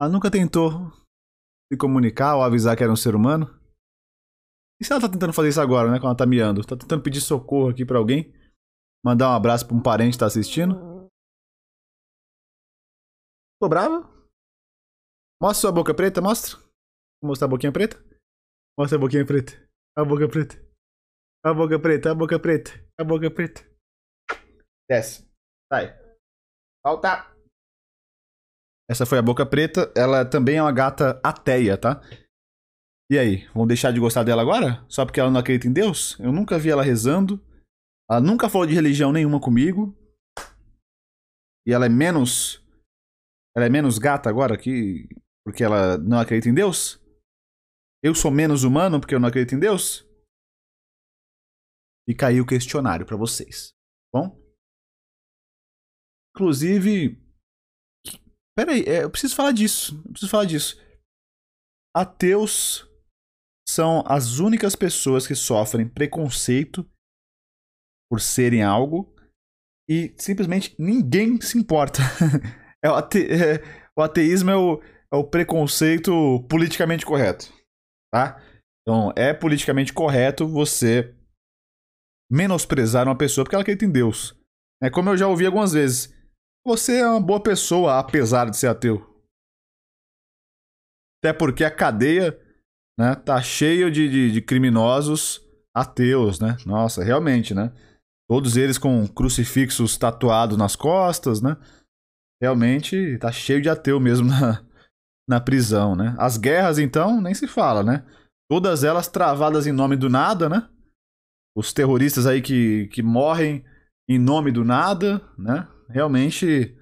[0.00, 0.90] ela nunca tentou
[1.70, 3.46] se comunicar ou avisar que era um ser humano?
[4.80, 5.98] E se ela tá tentando fazer isso agora, né?
[5.98, 6.64] Quando ela tá miando?
[6.64, 8.32] Tá tentando pedir socorro aqui pra alguém?
[9.04, 10.91] Mandar um abraço pra um parente que tá assistindo?
[13.62, 14.00] Ficou brava?
[15.40, 16.58] Mostra sua boca preta, mostra.
[17.22, 17.96] Vou mostrar a boquinha preta?
[18.76, 19.52] Mostra a boquinha preta.
[19.96, 20.56] A boca preta.
[21.46, 22.72] A boca preta, a boca preta.
[22.98, 23.62] A boca preta.
[24.90, 25.30] Desce.
[25.72, 25.96] Sai.
[26.84, 27.32] Volta.
[28.90, 29.92] Essa foi a boca preta.
[29.96, 32.02] Ela também é uma gata ateia, tá?
[33.12, 34.84] E aí, vão deixar de gostar dela agora?
[34.88, 36.18] Só porque ela não acredita em Deus?
[36.18, 37.40] Eu nunca vi ela rezando.
[38.10, 39.96] Ela nunca falou de religião nenhuma comigo.
[41.64, 42.60] E ela é menos.
[43.56, 45.08] Ela é menos gata agora que.
[45.44, 47.00] Porque ela não acredita em Deus?
[48.02, 50.06] Eu sou menos humano porque eu não acredito em Deus?
[52.08, 53.72] E caiu o questionário para vocês.
[54.12, 54.42] Tá bom?
[56.34, 57.20] Inclusive.
[58.56, 59.96] Peraí, é, eu preciso falar disso.
[60.04, 60.76] Eu preciso falar disso.
[61.94, 62.88] Ateus
[63.68, 66.88] são as únicas pessoas que sofrem preconceito
[68.10, 69.14] por serem algo
[69.88, 72.00] e simplesmente ninguém se importa.
[72.84, 73.26] é, o, ate...
[73.26, 73.62] é,
[73.96, 77.52] o, ateísmo é o, é o preconceito politicamente correto,
[78.12, 78.40] tá?
[78.82, 81.14] Então, é politicamente correto você
[82.30, 84.36] menosprezar uma pessoa porque ela acredita em Deus.
[84.82, 86.12] É como eu já ouvi algumas vezes.
[86.66, 89.06] Você é uma boa pessoa, apesar de ser ateu.
[91.22, 92.36] Até porque a cadeia
[92.98, 95.40] né, tá cheio de, de, de criminosos
[95.74, 96.56] ateus, né?
[96.66, 97.72] Nossa, realmente, né?
[98.28, 101.56] Todos eles com crucifixos tatuados nas costas, né?
[102.42, 104.66] Realmente tá cheio de ateu mesmo na,
[105.28, 106.16] na prisão, né?
[106.18, 108.04] As guerras, então, nem se fala, né?
[108.50, 110.68] Todas elas travadas em nome do nada, né?
[111.56, 113.64] Os terroristas aí que, que morrem
[114.08, 115.68] em nome do nada, né?
[115.88, 116.76] Realmente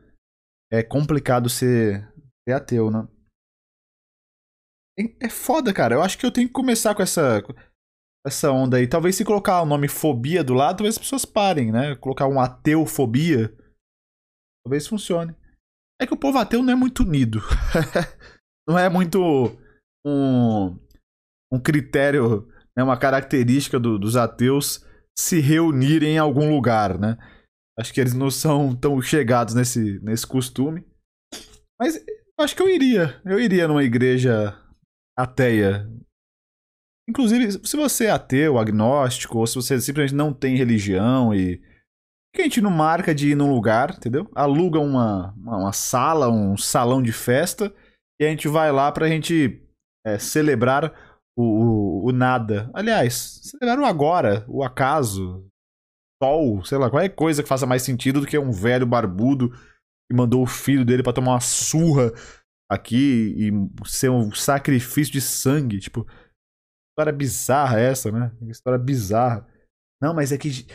[0.72, 2.10] é complicado ser,
[2.48, 3.06] ser ateu, né?
[5.20, 5.94] É foda, cara.
[5.94, 7.42] Eu acho que eu tenho que começar com essa,
[8.26, 8.88] essa onda aí.
[8.88, 11.96] Talvez se colocar o nome fobia do lado, talvez as pessoas parem, né?
[11.96, 13.54] Colocar um ateufobia.
[14.64, 15.34] Talvez funcione.
[16.00, 17.42] É que o povo ateu não é muito unido.
[18.66, 19.20] não é muito
[20.06, 20.78] um,
[21.52, 24.84] um critério, né, uma característica do, dos ateus
[25.18, 27.18] se reunirem em algum lugar, né?
[27.78, 30.86] Acho que eles não são tão chegados nesse, nesse costume.
[31.78, 32.02] Mas
[32.38, 33.20] acho que eu iria.
[33.24, 34.58] Eu iria numa igreja
[35.18, 35.86] ateia.
[37.08, 41.62] Inclusive, se você é ateu, agnóstico, ou se você simplesmente não tem religião e.
[42.32, 44.30] que a gente não marca de ir num lugar, entendeu?
[44.34, 47.74] Aluga uma, uma, uma sala, um salão de festa,
[48.20, 49.66] e a gente vai lá pra gente
[50.06, 50.92] é, celebrar
[51.36, 52.70] o, o, o, nada.
[52.72, 55.46] Aliás, celebrar o agora, o acaso,
[56.22, 60.16] sol, sei lá, qualquer coisa que faça mais sentido do que um velho barbudo que
[60.16, 62.12] mandou o filho dele para tomar uma surra
[62.70, 65.80] aqui e ser um sacrifício de sangue.
[65.80, 66.06] Tipo,
[66.90, 68.30] história bizarra essa, né?
[68.48, 69.48] História bizarra.
[70.00, 70.66] Não, mas é que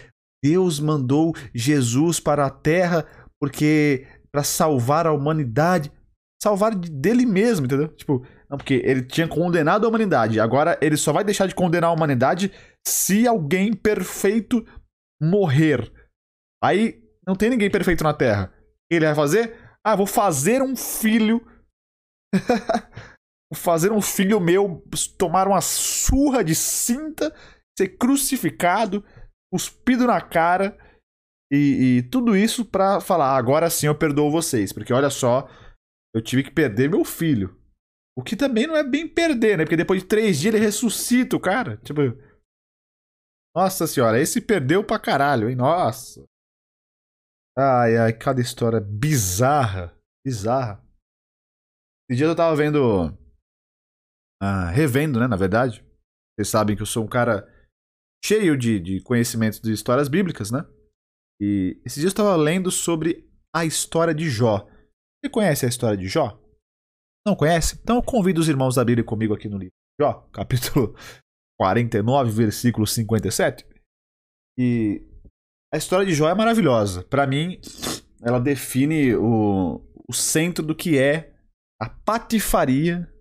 [0.45, 3.03] Deus mandou Jesus para a terra
[3.41, 5.91] porque para salvar a humanidade,
[6.39, 7.87] salvar dele mesmo, entendeu?
[7.87, 10.39] Tipo, não, porque ele tinha condenado a humanidade.
[10.39, 12.51] Agora ele só vai deixar de condenar a humanidade
[12.85, 14.63] se alguém perfeito
[15.19, 15.91] morrer.
[16.63, 18.53] Aí não tem ninguém perfeito na terra.
[18.53, 19.57] O que ele vai fazer?
[19.83, 21.41] Ah, vou fazer um filho
[23.55, 24.83] fazer um filho meu
[25.17, 27.33] tomar uma surra de cinta,
[27.75, 29.03] ser crucificado,
[29.51, 30.77] cuspido na cara
[31.51, 35.47] e, e tudo isso para falar: agora sim eu perdoo vocês, porque olha só,
[36.13, 37.59] eu tive que perder meu filho.
[38.17, 39.65] O que também não é bem perder, né?
[39.65, 41.77] Porque depois de três dias ele ressuscita o cara.
[41.77, 42.01] Tipo.
[43.53, 45.55] Nossa senhora, esse perdeu pra caralho, hein?
[45.55, 46.25] Nossa.
[47.57, 49.97] Ai, ai, cada história bizarra.
[50.25, 50.83] Bizarra.
[52.09, 53.17] Esse dia eu tava vendo.
[54.41, 55.27] Ah, revendo, né?
[55.27, 55.85] Na verdade.
[56.35, 57.49] Vocês sabem que eu sou um cara
[58.25, 60.65] cheio de, de conhecimentos de histórias bíblicas, né?
[61.39, 64.67] E esse dia eu estava lendo sobre a história de Jó.
[65.23, 66.41] Você conhece a história de Jó?
[67.25, 67.79] Não conhece?
[67.81, 70.95] Então eu convido os irmãos da Bíblia comigo aqui no livro Jó, capítulo
[71.59, 73.65] 49, versículo 57.
[74.57, 75.05] E
[75.71, 77.03] a história de Jó é maravilhosa.
[77.03, 77.59] Para mim,
[78.23, 81.35] ela define o, o centro do que é
[81.79, 83.11] a patifaria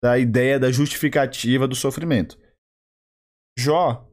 [0.00, 2.38] da ideia da justificativa do sofrimento.
[3.58, 4.07] Jó,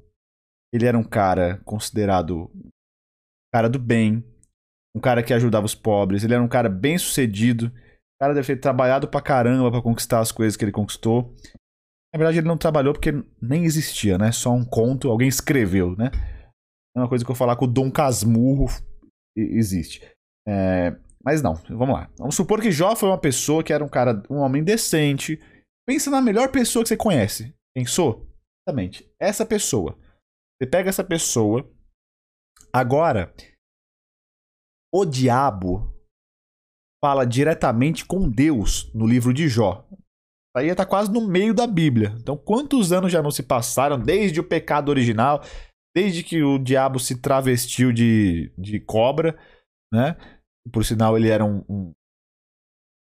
[0.76, 2.52] ele era um cara considerado
[3.54, 4.24] cara do bem,
[4.96, 8.48] um cara que ajudava os pobres, ele era um cara bem sucedido, o cara deve
[8.48, 11.34] ter trabalhado pra caramba pra conquistar as coisas que ele conquistou.
[12.14, 13.12] Na verdade, ele não trabalhou porque
[13.42, 14.32] nem existia, né?
[14.32, 16.12] Só um conto, alguém escreveu, né?
[16.96, 18.68] É uma coisa que eu falar com o Dom Casmurro
[19.38, 20.02] existe.
[20.48, 22.10] É, mas não, vamos lá.
[22.18, 25.42] Vamos supor que Jó foi uma pessoa que era um cara, um homem decente.
[25.86, 27.54] Pensa na melhor pessoa que você conhece.
[27.76, 28.26] Pensou?
[28.66, 29.10] Exatamente.
[29.20, 29.98] Essa pessoa.
[30.58, 31.70] Você pega essa pessoa.
[32.74, 33.34] Agora,
[34.94, 35.94] o diabo
[37.04, 39.88] fala diretamente com Deus no livro de Jó.
[40.56, 42.16] Aí está quase no meio da Bíblia.
[42.18, 45.42] Então, quantos anos já não se passaram desde o pecado original,
[45.94, 49.38] desde que o diabo se travestiu de, de cobra,
[49.94, 50.16] né?
[50.72, 51.94] Por sinal, ele era um, um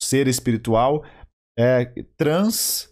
[0.02, 1.04] ser espiritual,
[1.58, 1.84] é,
[2.16, 2.89] trans,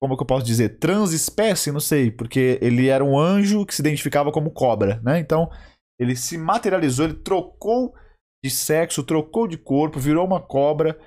[0.00, 0.78] como que eu posso dizer?
[0.78, 5.18] Transespécie, não sei, porque ele era um anjo que se identificava como cobra, né?
[5.18, 5.50] Então,
[5.98, 7.94] ele se materializou, ele trocou
[8.42, 10.98] de sexo, trocou de corpo, virou uma cobra,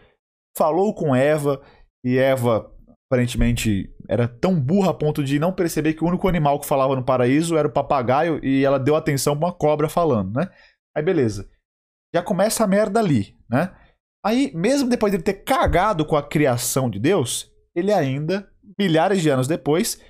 [0.56, 1.62] falou com Eva,
[2.06, 2.72] e Eva
[3.10, 6.96] aparentemente era tão burra a ponto de não perceber que o único animal que falava
[6.96, 10.50] no paraíso era o papagaio e ela deu atenção pra uma cobra falando, né?
[10.96, 11.50] Aí beleza.
[12.14, 13.76] Já começa a merda ali, né?
[14.26, 19.30] Aí, mesmo depois dele ter cagado com a criação de Deus, ele ainda, milhares de
[19.30, 20.02] anos depois,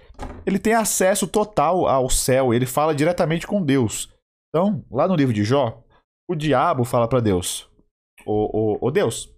[0.45, 4.13] ele tem acesso total ao céu, ele fala diretamente com Deus.
[4.49, 5.83] Então, lá no livro de Jó,
[6.29, 7.69] o diabo fala para Deus:
[8.25, 9.33] Ô, ô Deus.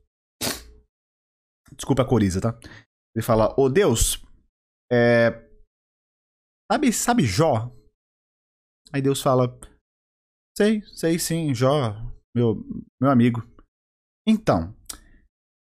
[1.74, 2.58] Desculpa a coriza, tá?
[3.16, 4.24] Ele fala: Ô Deus,
[4.92, 5.32] é.
[6.72, 7.72] Sabe, sabe Jó?
[8.94, 9.58] Aí Deus fala:
[10.58, 11.94] Sei, sei sim, Jó,
[12.36, 12.56] meu,
[13.02, 13.42] meu amigo.
[14.28, 14.76] Então,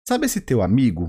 [0.06, 1.08] sabe esse teu amigo?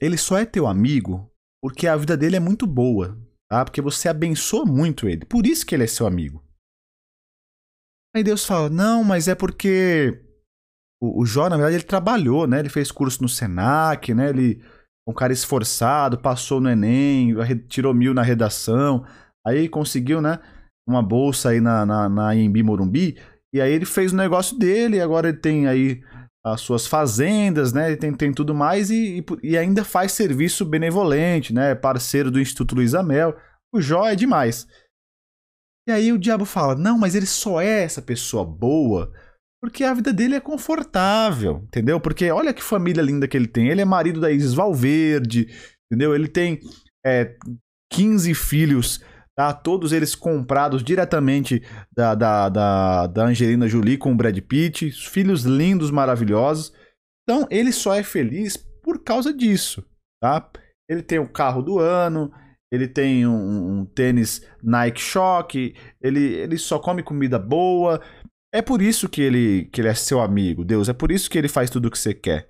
[0.00, 1.29] Ele só é teu amigo
[1.62, 3.64] porque a vida dele é muito boa, tá?
[3.64, 5.24] Porque você abençoa muito ele.
[5.24, 6.42] Por isso que ele é seu amigo.
[8.14, 10.24] Aí Deus fala: Não, mas é porque
[11.00, 12.58] o, o Jó, na verdade, ele trabalhou, né?
[12.58, 14.30] Ele fez curso no Senac, né?
[14.30, 14.62] Ele
[15.08, 17.34] um cara esforçado, passou no Enem,
[17.68, 19.04] tirou mil na redação,
[19.44, 20.38] aí conseguiu, né?
[20.88, 22.30] Uma bolsa aí na, na, na
[22.64, 23.18] Morumbi,
[23.52, 26.02] e aí ele fez o negócio dele, agora ele tem aí
[26.44, 27.94] as suas fazendas, né?
[27.96, 31.74] Tem, tem tudo mais e, e, e ainda faz serviço benevolente, né?
[31.74, 33.36] Parceiro do Instituto Luiz Amel.
[33.72, 34.66] O Jó é demais.
[35.88, 39.12] E aí o diabo fala: Não, mas ele só é essa pessoa boa
[39.60, 42.00] porque a vida dele é confortável, entendeu?
[42.00, 43.68] Porque olha que família linda que ele tem.
[43.68, 45.48] Ele é marido da Isis Valverde,
[45.86, 46.14] entendeu?
[46.14, 46.60] Ele tem
[47.04, 47.36] é,
[47.92, 49.04] 15 filhos,
[49.40, 49.54] tá?
[49.54, 54.90] Todos eles comprados diretamente da, da, da, da Angelina Jolie com o Brad Pitt.
[54.90, 56.74] Filhos lindos, maravilhosos.
[57.22, 59.82] Então, ele só é feliz por causa disso,
[60.22, 60.50] tá?
[60.86, 62.30] Ele tem o carro do ano,
[62.70, 68.02] ele tem um, um, tênis Nike Shock, ele, ele só come comida boa,
[68.52, 70.86] é por isso que ele, que ele é seu amigo, Deus.
[70.90, 72.46] É por isso que ele faz tudo o que você quer.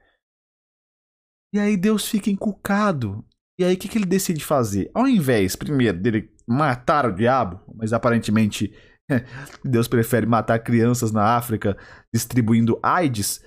[1.54, 3.24] E aí Deus fica encucado.
[3.60, 4.90] E aí o que, que ele decide fazer?
[4.92, 8.74] Ao invés, primeiro, dele matar o diabo, mas aparentemente
[9.64, 11.78] Deus prefere matar crianças na África
[12.12, 13.44] distribuindo AIDS,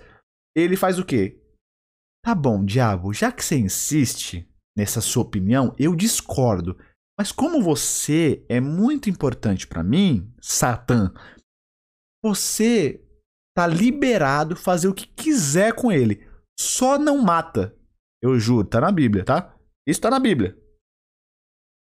[0.56, 1.42] ele faz o quê?
[2.24, 6.78] Tá bom, diabo, já que você insiste nessa sua opinião, eu discordo.
[7.20, 11.14] Mas como você é muito importante para mim, Satã,
[12.24, 13.04] você
[13.56, 16.26] tá liberado fazer o que quiser com ele.
[16.58, 17.76] Só não mata.
[18.22, 19.54] Eu juro, tá na Bíblia, tá?
[19.86, 20.58] Isso tá na Bíblia.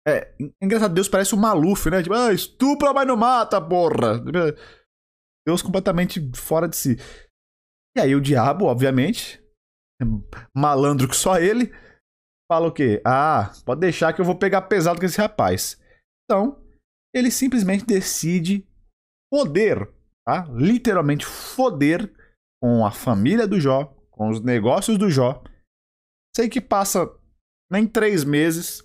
[0.07, 2.03] É, engraçado, Deus parece um Maluf, né?
[2.03, 4.19] Tipo, ah, estupra, mas não mata, porra.
[5.47, 6.97] Deus completamente fora de si.
[7.95, 9.41] E aí o diabo, obviamente,
[10.55, 11.71] malandro que só ele,
[12.51, 13.01] fala o quê?
[13.05, 15.79] Ah, pode deixar que eu vou pegar pesado com esse rapaz.
[16.25, 16.61] Então,
[17.13, 18.67] ele simplesmente decide
[19.31, 19.87] poder
[20.25, 20.45] tá?
[20.51, 22.11] Literalmente foder
[22.61, 25.43] com a família do Jó, com os negócios do Jó.
[26.35, 27.11] Sei que passa
[27.71, 28.82] nem três meses,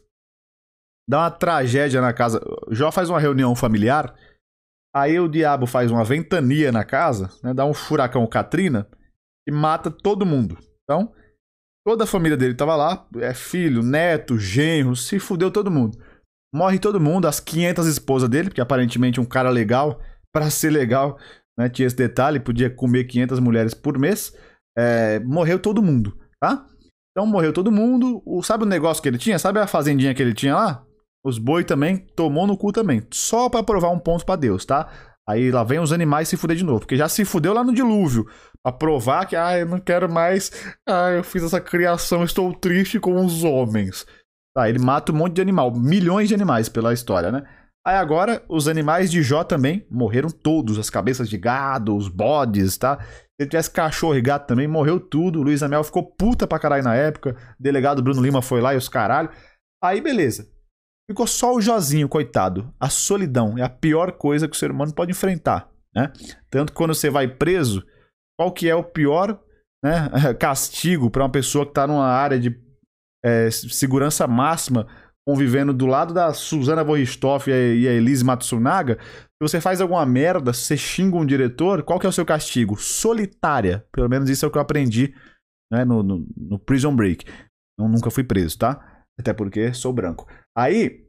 [1.09, 2.41] dá uma tragédia na casa.
[2.71, 4.15] Jó faz uma reunião familiar,
[4.95, 7.55] aí o diabo faz uma ventania na casa, né?
[7.55, 8.87] dá um furacão Katrina
[9.49, 10.59] e mata todo mundo.
[10.85, 11.13] Então,
[11.87, 15.99] toda a família dele estava lá, é filho, neto, genro, se fudeu todo mundo.
[16.55, 20.01] Morre todo mundo, as 500 esposas dele, porque aparentemente um cara legal
[20.33, 21.19] para ser legal,
[21.59, 21.69] né?
[21.69, 24.35] Tinha esse detalhe, podia comer 500 mulheres por mês.
[24.77, 26.67] É, morreu todo mundo, tá?
[27.11, 28.23] Então morreu todo mundo.
[28.25, 29.39] O, sabe o negócio que ele tinha?
[29.39, 30.88] Sabe a fazendinha que ele tinha lá?
[31.29, 33.07] Os boi também tomou no cu também.
[33.13, 34.89] Só para provar um ponto para Deus, tá?
[35.29, 36.81] Aí lá vem os animais se fuder de novo.
[36.81, 38.27] Porque já se fudeu lá no dilúvio.
[38.63, 40.51] Pra provar que, ah, eu não quero mais.
[40.89, 44.07] Ah, eu fiz essa criação, estou triste com os homens.
[44.57, 45.71] Tá, ele mata um monte de animal.
[45.71, 47.47] Milhões de animais pela história, né?
[47.87, 50.79] Aí agora, os animais de Jó também morreram todos.
[50.79, 52.99] As cabeças de gado, os bodes, tá?
[52.99, 55.43] Se ele tivesse cachorro e gato também, morreu tudo.
[55.43, 57.37] Luiz Amel ficou puta pra caralho na época.
[57.61, 59.29] O delegado Bruno Lima foi lá e os caralho.
[59.85, 60.58] Aí, beleza.
[61.11, 62.73] Ficou só o Jozinho, coitado.
[62.79, 66.13] A solidão é a pior coisa que o ser humano pode enfrentar, né?
[66.51, 67.83] Tanto que quando você vai preso,
[68.39, 69.41] qual que é o pior
[69.83, 72.55] né, castigo para uma pessoa que está numa área de
[73.25, 74.87] é, segurança máxima,
[75.27, 80.53] convivendo do lado da Susana Vorristoff e a Elise Matsunaga, se você faz alguma merda,
[80.53, 82.77] você xinga um diretor, qual que é o seu castigo?
[82.77, 83.87] Solitária.
[83.93, 85.15] Pelo menos isso é o que eu aprendi
[85.73, 87.25] né, no, no, no Prison Break.
[87.79, 89.05] Eu nunca fui preso, tá?
[89.19, 90.27] Até porque sou branco.
[90.57, 91.07] Aí,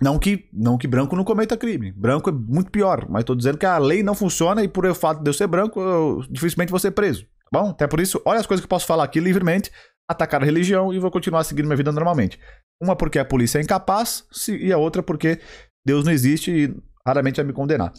[0.00, 1.92] não que, não que branco não cometa crime.
[1.92, 3.08] Branco é muito pior.
[3.08, 5.46] Mas tô dizendo que a lei não funciona e por o fato de eu ser
[5.46, 7.24] branco, eu dificilmente vou ser preso.
[7.50, 7.70] Tá bom?
[7.70, 9.70] Até por isso, olha as coisas que eu posso falar aqui livremente,
[10.10, 12.38] atacar a religião e vou continuar seguindo minha vida normalmente.
[12.82, 15.38] Uma porque a polícia é incapaz e a outra porque
[15.86, 16.74] Deus não existe e
[17.06, 17.92] raramente vai me condenar.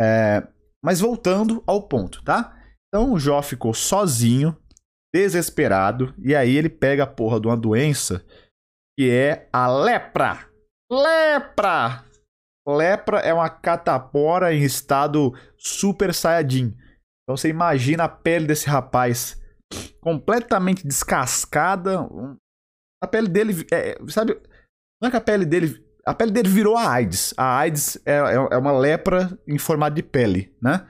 [0.00, 0.46] É,
[0.84, 2.54] mas voltando ao ponto, tá?
[2.88, 4.56] Então o Jó ficou sozinho,
[5.12, 8.24] desesperado, e aí ele pega a porra de uma doença
[8.98, 10.50] que é a lepra.
[10.90, 12.04] Lepra!
[12.66, 16.76] Lepra é uma catapora em estado super saiyajin.
[17.22, 19.40] Então você imagina a pele desse rapaz
[20.00, 22.00] completamente descascada.
[23.00, 24.34] A pele dele, é, sabe?
[25.00, 27.32] Não é que a pele dele a pele dele virou a AIDS.
[27.36, 30.88] A AIDS é, é, é uma lepra em formato de pele, né?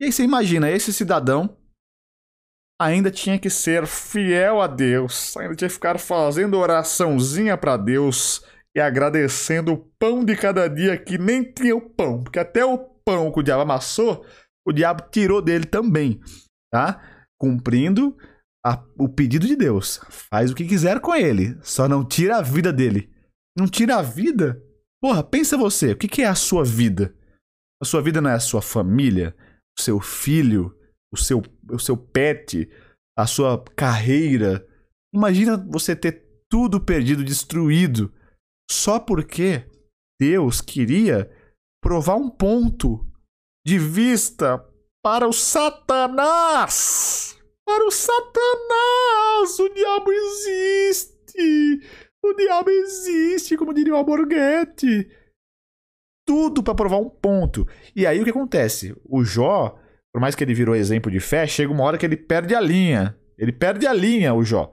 [0.00, 1.56] E aí você imagina, esse cidadão
[2.80, 8.44] ainda tinha que ser fiel a Deus, ainda tinha que ficar fazendo oraçãozinha para Deus
[8.76, 12.78] e agradecendo o pão de cada dia que nem tinha o pão, porque até o
[13.04, 14.24] pão que o diabo amassou,
[14.66, 16.20] o diabo tirou dele também,
[16.72, 17.02] tá?
[17.40, 18.16] Cumprindo
[18.64, 20.00] a, o pedido de Deus.
[20.10, 23.10] Faz o que quiser com ele, só não tira a vida dele.
[23.56, 24.62] Não tira a vida?
[25.02, 27.14] Porra, pensa você, o que, que é a sua vida?
[27.82, 29.34] A sua vida não é a sua família,
[29.78, 30.77] o seu filho,
[31.12, 32.68] o seu, o seu pet,
[33.16, 34.66] a sua carreira.
[35.14, 38.12] Imagina você ter tudo perdido, destruído,
[38.70, 39.66] só porque
[40.20, 41.30] Deus queria
[41.82, 43.06] provar um ponto
[43.66, 44.64] de vista
[45.02, 47.38] para o Satanás.
[47.66, 49.58] Para o Satanás!
[49.60, 51.80] O diabo existe!
[52.24, 55.10] O diabo existe, como diria o Alborguete.
[56.26, 57.66] Tudo para provar um ponto.
[57.94, 58.94] E aí o que acontece?
[59.04, 59.78] O Jó,
[60.12, 62.60] por mais que ele virou exemplo de fé, chega uma hora que ele perde a
[62.60, 63.16] linha.
[63.36, 64.72] Ele perde a linha, o Jó.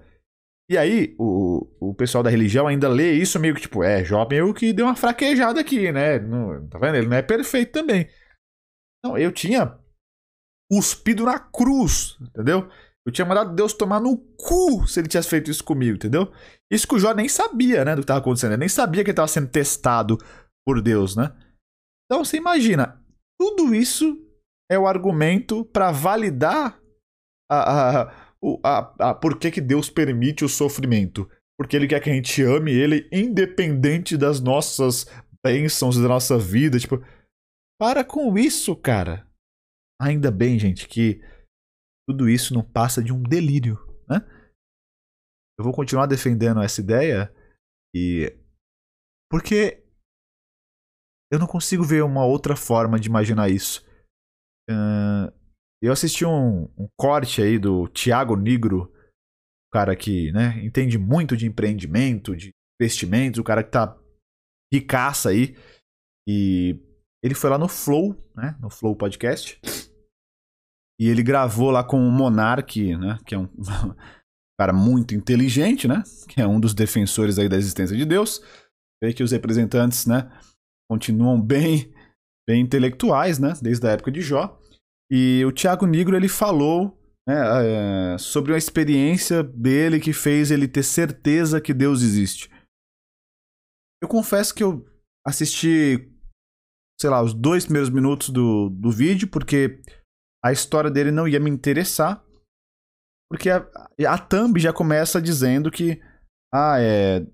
[0.69, 4.27] E aí, o, o pessoal da religião ainda lê isso meio que tipo, é, Jó
[4.27, 6.17] meio que deu uma fraquejada aqui, né?
[6.17, 6.95] Não, tá vendo?
[6.95, 8.07] Ele não é perfeito também.
[9.03, 9.77] Não, eu tinha
[10.71, 12.67] cuspido na cruz, entendeu?
[13.05, 16.31] Eu tinha mandado Deus tomar no cu se ele tivesse feito isso comigo, entendeu?
[16.71, 18.53] Isso que o Jó nem sabia, né, do que estava acontecendo.
[18.53, 20.17] Ele nem sabia que ele estava sendo testado
[20.65, 21.31] por Deus, né?
[22.05, 22.99] Então você imagina,
[23.39, 24.24] tudo isso
[24.69, 26.79] é o argumento para validar
[27.49, 28.01] a, a,
[28.63, 31.29] a, a, por que, que Deus permite o sofrimento.
[31.57, 35.05] Porque ele quer que a gente ame ele independente das nossas
[35.43, 36.77] bênçãos da nossa vida.
[36.77, 36.97] Tipo,
[37.79, 39.29] para com isso, cara.
[40.01, 41.21] Ainda bem, gente, que
[42.07, 44.17] tudo isso não passa de um delírio, né?
[45.57, 47.33] Eu vou continuar defendendo essa ideia
[47.95, 48.37] e
[49.31, 49.81] porque
[51.31, 53.85] eu não consigo ver uma outra forma de imaginar isso.
[55.81, 58.91] Eu assisti um, um, corte aí do Tiago Negro,
[59.67, 62.51] o cara que né, entende muito de empreendimento, de
[62.81, 63.97] investimentos, o cara que tá
[64.73, 65.55] ricaça aí.
[66.27, 66.79] E
[67.23, 69.59] ele foi lá no Flow, né, no Flow Podcast,
[70.99, 73.19] e ele gravou lá com o Monark, né?
[73.25, 73.49] Que é um
[74.59, 76.03] cara muito inteligente, né?
[76.29, 78.41] Que é um dos defensores aí da existência de Deus.
[79.03, 80.31] Vê que os representantes, né?
[80.89, 81.93] Continuam bem,
[82.47, 83.53] bem intelectuais, né?
[83.61, 84.59] Desde a época de Jó.
[85.09, 87.35] E o Tiago Negro, ele falou né,
[88.13, 92.49] é, sobre uma experiência dele que fez ele ter certeza que Deus existe.
[94.01, 94.85] Eu confesso que eu
[95.25, 96.11] assisti,
[96.99, 99.81] sei lá, os dois primeiros minutos do, do vídeo, porque
[100.43, 102.23] a história dele não ia me interessar,
[103.29, 103.67] porque a,
[104.07, 105.99] a thumb já começa dizendo que,
[106.53, 107.25] ah, é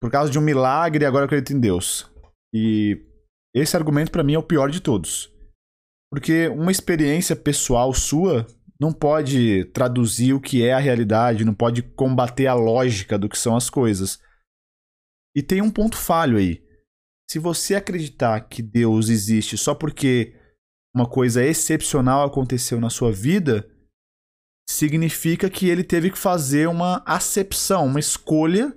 [0.00, 2.10] por causa de um milagre, agora eu acredito em Deus.
[2.54, 3.06] E
[3.54, 5.32] esse argumento para mim é o pior de todos.
[6.10, 8.46] Porque uma experiência pessoal sua
[8.80, 13.38] não pode traduzir o que é a realidade, não pode combater a lógica do que
[13.38, 14.18] são as coisas.
[15.36, 16.64] E tem um ponto falho aí.
[17.30, 20.34] Se você acreditar que Deus existe só porque
[20.94, 23.70] uma coisa excepcional aconteceu na sua vida,
[24.68, 28.76] significa que ele teve que fazer uma acepção, uma escolha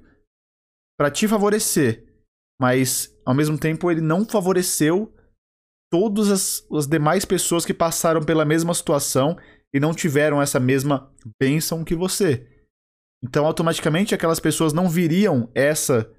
[1.00, 2.13] para te favorecer.
[2.62, 5.14] Mas, ao mesmo tempo, ele não favoreceu
[5.92, 9.38] todas as, as demais pessoas que passaram pela mesma situação
[9.74, 12.48] e não tiveram essa mesma bênção que você.
[13.24, 16.12] Então, automaticamente, aquelas pessoas não viriam essa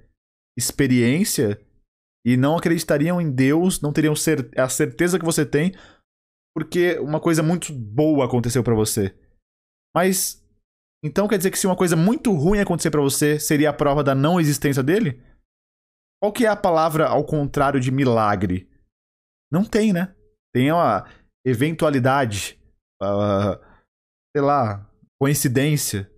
[0.57, 1.61] experiência
[2.27, 5.75] e não acreditariam em Deus, não teriam cer a certeza que você tem,
[6.55, 9.15] porque uma coisa muito boa aconteceu para você.
[9.95, 10.43] Mas
[11.05, 14.03] então quer dizer que se uma coisa muito ruim acontecer para você, seria a prova
[14.03, 15.23] da não existência dele?
[16.25, 18.67] Qual que é a palavra ao contrário de milagre?
[19.53, 20.17] Não tem, né?
[20.55, 21.07] Tem uma
[21.45, 22.59] eventualidade,
[23.03, 23.61] uh,
[24.35, 26.11] sei lá, coincidência.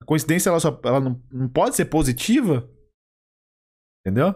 [0.00, 2.72] A coincidência ela, só, ela não, não pode ser positiva?
[4.06, 4.32] Entendeu?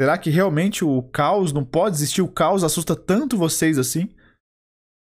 [0.00, 2.22] Será que realmente o caos não pode existir?
[2.22, 4.12] O caos assusta tanto vocês assim?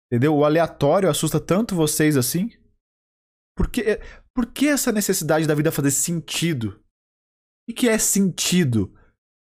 [0.09, 0.33] Entendeu?
[0.33, 2.51] O aleatório assusta tanto vocês assim?
[3.53, 3.99] Por que,
[4.33, 6.81] por que essa necessidade da vida fazer sentido?
[7.69, 8.93] O que é sentido?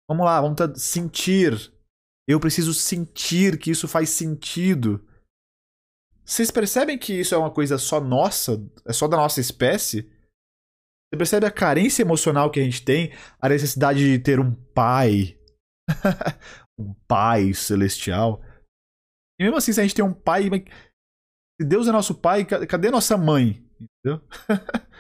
[0.10, 1.74] Vamos lá, vamos sentir.
[2.28, 5.06] Eu preciso sentir que isso faz sentido.
[6.24, 8.62] Vocês percebem que isso é uma coisa só nossa?
[8.86, 10.04] É só da nossa espécie?
[10.04, 13.12] Você percebe a carência emocional que a gente tem?
[13.40, 15.38] A necessidade de ter um pai.
[16.80, 18.42] um pai celestial.
[19.40, 20.44] E mesmo assim, se a gente tem um pai.
[21.60, 23.66] Se Deus é nosso pai, cadê nossa mãe?
[23.82, 24.22] Entendeu?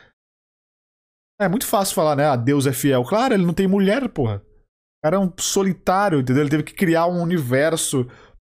[1.45, 2.25] é muito fácil falar, né?
[2.25, 3.03] Ah, Deus é fiel.
[3.03, 4.37] Claro, ele não tem mulher, porra.
[4.37, 6.43] O cara é um solitário, entendeu?
[6.43, 8.07] Ele teve que criar um universo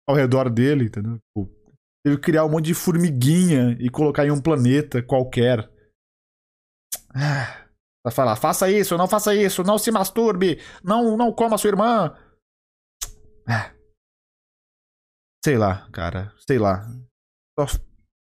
[0.07, 1.17] ao redor dele, entendeu?
[1.17, 1.49] Tipo,
[2.03, 5.69] teve que criar um monte de formiguinha e colocar em um planeta qualquer.
[7.13, 7.67] Ah,
[8.03, 12.17] pra falar, faça isso, não faça isso, não se masturbe, não, não coma sua irmã.
[13.47, 13.71] Ah.
[15.43, 16.87] Sei lá, cara, sei lá.
[17.59, 17.65] Só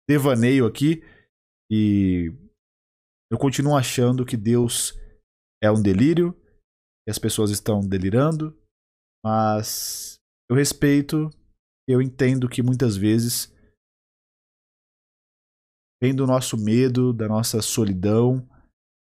[0.08, 1.02] devaneio aqui.
[1.70, 2.32] E
[3.34, 4.96] eu continuo achando que Deus
[5.60, 6.40] é um delírio,
[7.06, 8.56] e as pessoas estão delirando,
[9.26, 11.28] mas eu respeito,
[11.88, 13.52] eu entendo que muitas vezes
[16.00, 18.48] vem do nosso medo, da nossa solidão,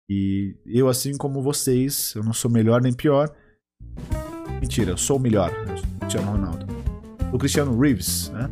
[0.10, 3.30] e eu, assim como vocês, eu não sou melhor nem pior.
[4.60, 6.66] Mentira, eu sou o melhor, sou o Cristiano Ronaldo.
[7.32, 8.50] O Cristiano Reeves, né?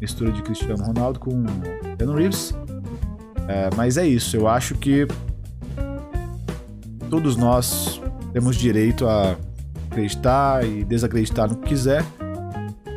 [0.00, 1.44] Mistura de Cristiano Ronaldo com
[1.82, 2.61] Cristiano Reeves.
[3.48, 5.06] É, mas é isso, eu acho que
[7.10, 8.00] todos nós
[8.32, 9.36] temos direito a
[9.90, 12.04] acreditar e desacreditar no que quiser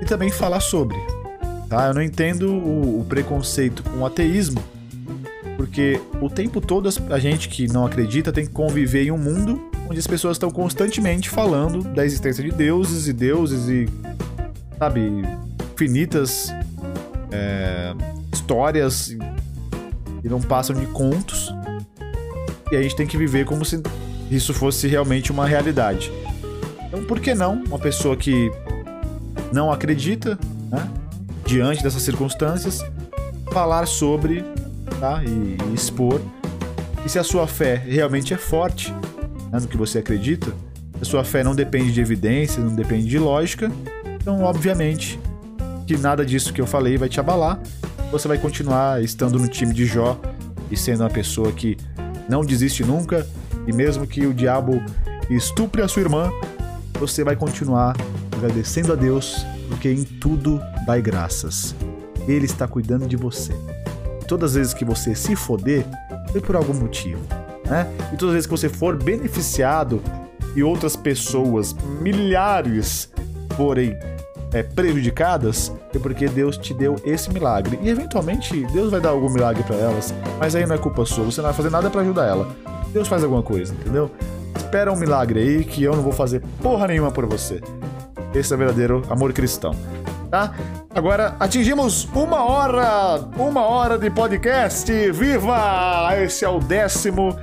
[0.02, 0.98] e também falar sobre.
[1.68, 1.88] Tá?
[1.88, 4.64] Eu não entendo o, o preconceito com o ateísmo,
[5.58, 9.62] porque o tempo todo a gente que não acredita tem que conviver em um mundo
[9.90, 13.88] onde as pessoas estão constantemente falando da existência de deuses e deuses e,
[14.78, 15.02] sabe,
[15.74, 16.54] infinitas
[17.32, 17.94] é,
[18.32, 19.16] histórias
[20.26, 21.54] e não passam de contos.
[22.72, 23.82] E a gente tem que viver como se
[24.32, 26.12] isso fosse realmente uma realidade.
[26.88, 28.52] Então, por que não uma pessoa que
[29.54, 30.38] não acredita,
[30.72, 30.90] né,
[31.46, 32.84] diante dessas circunstâncias,
[33.52, 34.44] falar sobre
[35.00, 36.20] tá, e, e expor?
[37.06, 38.92] E se a sua fé realmente é forte
[39.52, 40.52] né, no que você acredita,
[41.00, 43.72] a sua fé não depende de evidência, não depende de lógica,
[44.20, 45.20] então, obviamente,
[45.86, 47.60] que nada disso que eu falei vai te abalar
[48.12, 50.20] você vai continuar estando no time de Jó
[50.72, 51.78] e sendo uma pessoa que
[52.30, 53.28] não desiste nunca,
[53.68, 54.82] e mesmo que o diabo
[55.30, 56.32] estupre a sua irmã,
[57.00, 57.96] você vai continuar
[58.36, 61.76] agradecendo a Deus, porque em tudo dai graças.
[62.28, 63.54] Ele está cuidando de você.
[64.28, 65.86] Todas as vezes que você se foder,
[66.32, 67.22] foi por algum motivo,
[67.66, 67.88] né?
[68.12, 70.02] E todas as vezes que você for beneficiado
[70.56, 73.12] e outras pessoas, milhares,
[73.56, 73.96] forem
[74.56, 77.78] é, prejudicadas, é porque Deus te deu esse milagre.
[77.82, 81.26] E eventualmente Deus vai dar algum milagre para elas, mas aí não é culpa sua,
[81.26, 82.48] você não vai fazer nada para ajudar ela.
[82.94, 84.10] Deus faz alguma coisa, entendeu?
[84.56, 87.62] Espera um milagre aí que eu não vou fazer porra nenhuma por você.
[88.34, 89.76] Esse é o verdadeiro amor cristão.
[90.32, 90.54] Tá?
[90.94, 94.90] Agora atingimos uma hora, uma hora de podcast.
[95.12, 96.12] Viva!
[96.18, 97.38] Esse é o décimo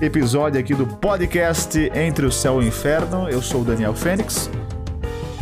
[0.00, 3.30] episódio aqui do podcast Entre o Céu e o Inferno.
[3.30, 4.50] Eu sou o Daniel Fênix.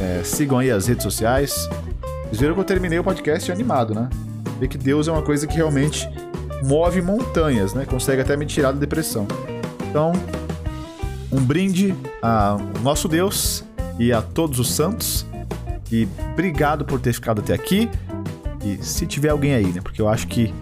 [0.03, 1.68] É, sigam aí as redes sociais.
[2.24, 4.11] Vocês viram que eu terminei o podcast animado, né?
[4.59, 6.09] Ver que Deus é uma coisa que realmente
[6.64, 7.86] move montanhas, né?
[7.86, 9.28] Consegue até me tirar da depressão.
[9.88, 10.12] Então,
[11.30, 13.62] um brinde ao nosso Deus
[13.96, 15.24] e a todos os santos.
[15.90, 17.88] E obrigado por ter ficado até aqui.
[18.64, 19.80] E se tiver alguém aí, né?
[19.80, 20.53] Porque eu acho que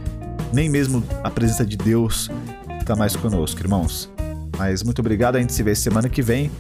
[0.53, 2.30] nem mesmo a presença de Deus
[2.78, 4.11] está mais conosco, irmãos.
[4.59, 6.51] Mas muito obrigado, a gente se vê semana que vem.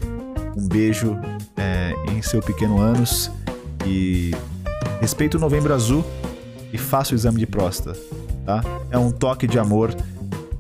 [0.56, 1.18] Um beijo
[1.56, 3.30] é, em seu pequeno ânus
[3.86, 4.32] e
[5.00, 6.04] respeite o Novembro Azul
[6.72, 7.98] e faça o exame de próstata,
[8.44, 8.62] tá?
[8.90, 9.94] É um toque de amor,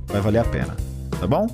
[0.06, 0.76] vai valer a pena,
[1.18, 1.46] tá bom?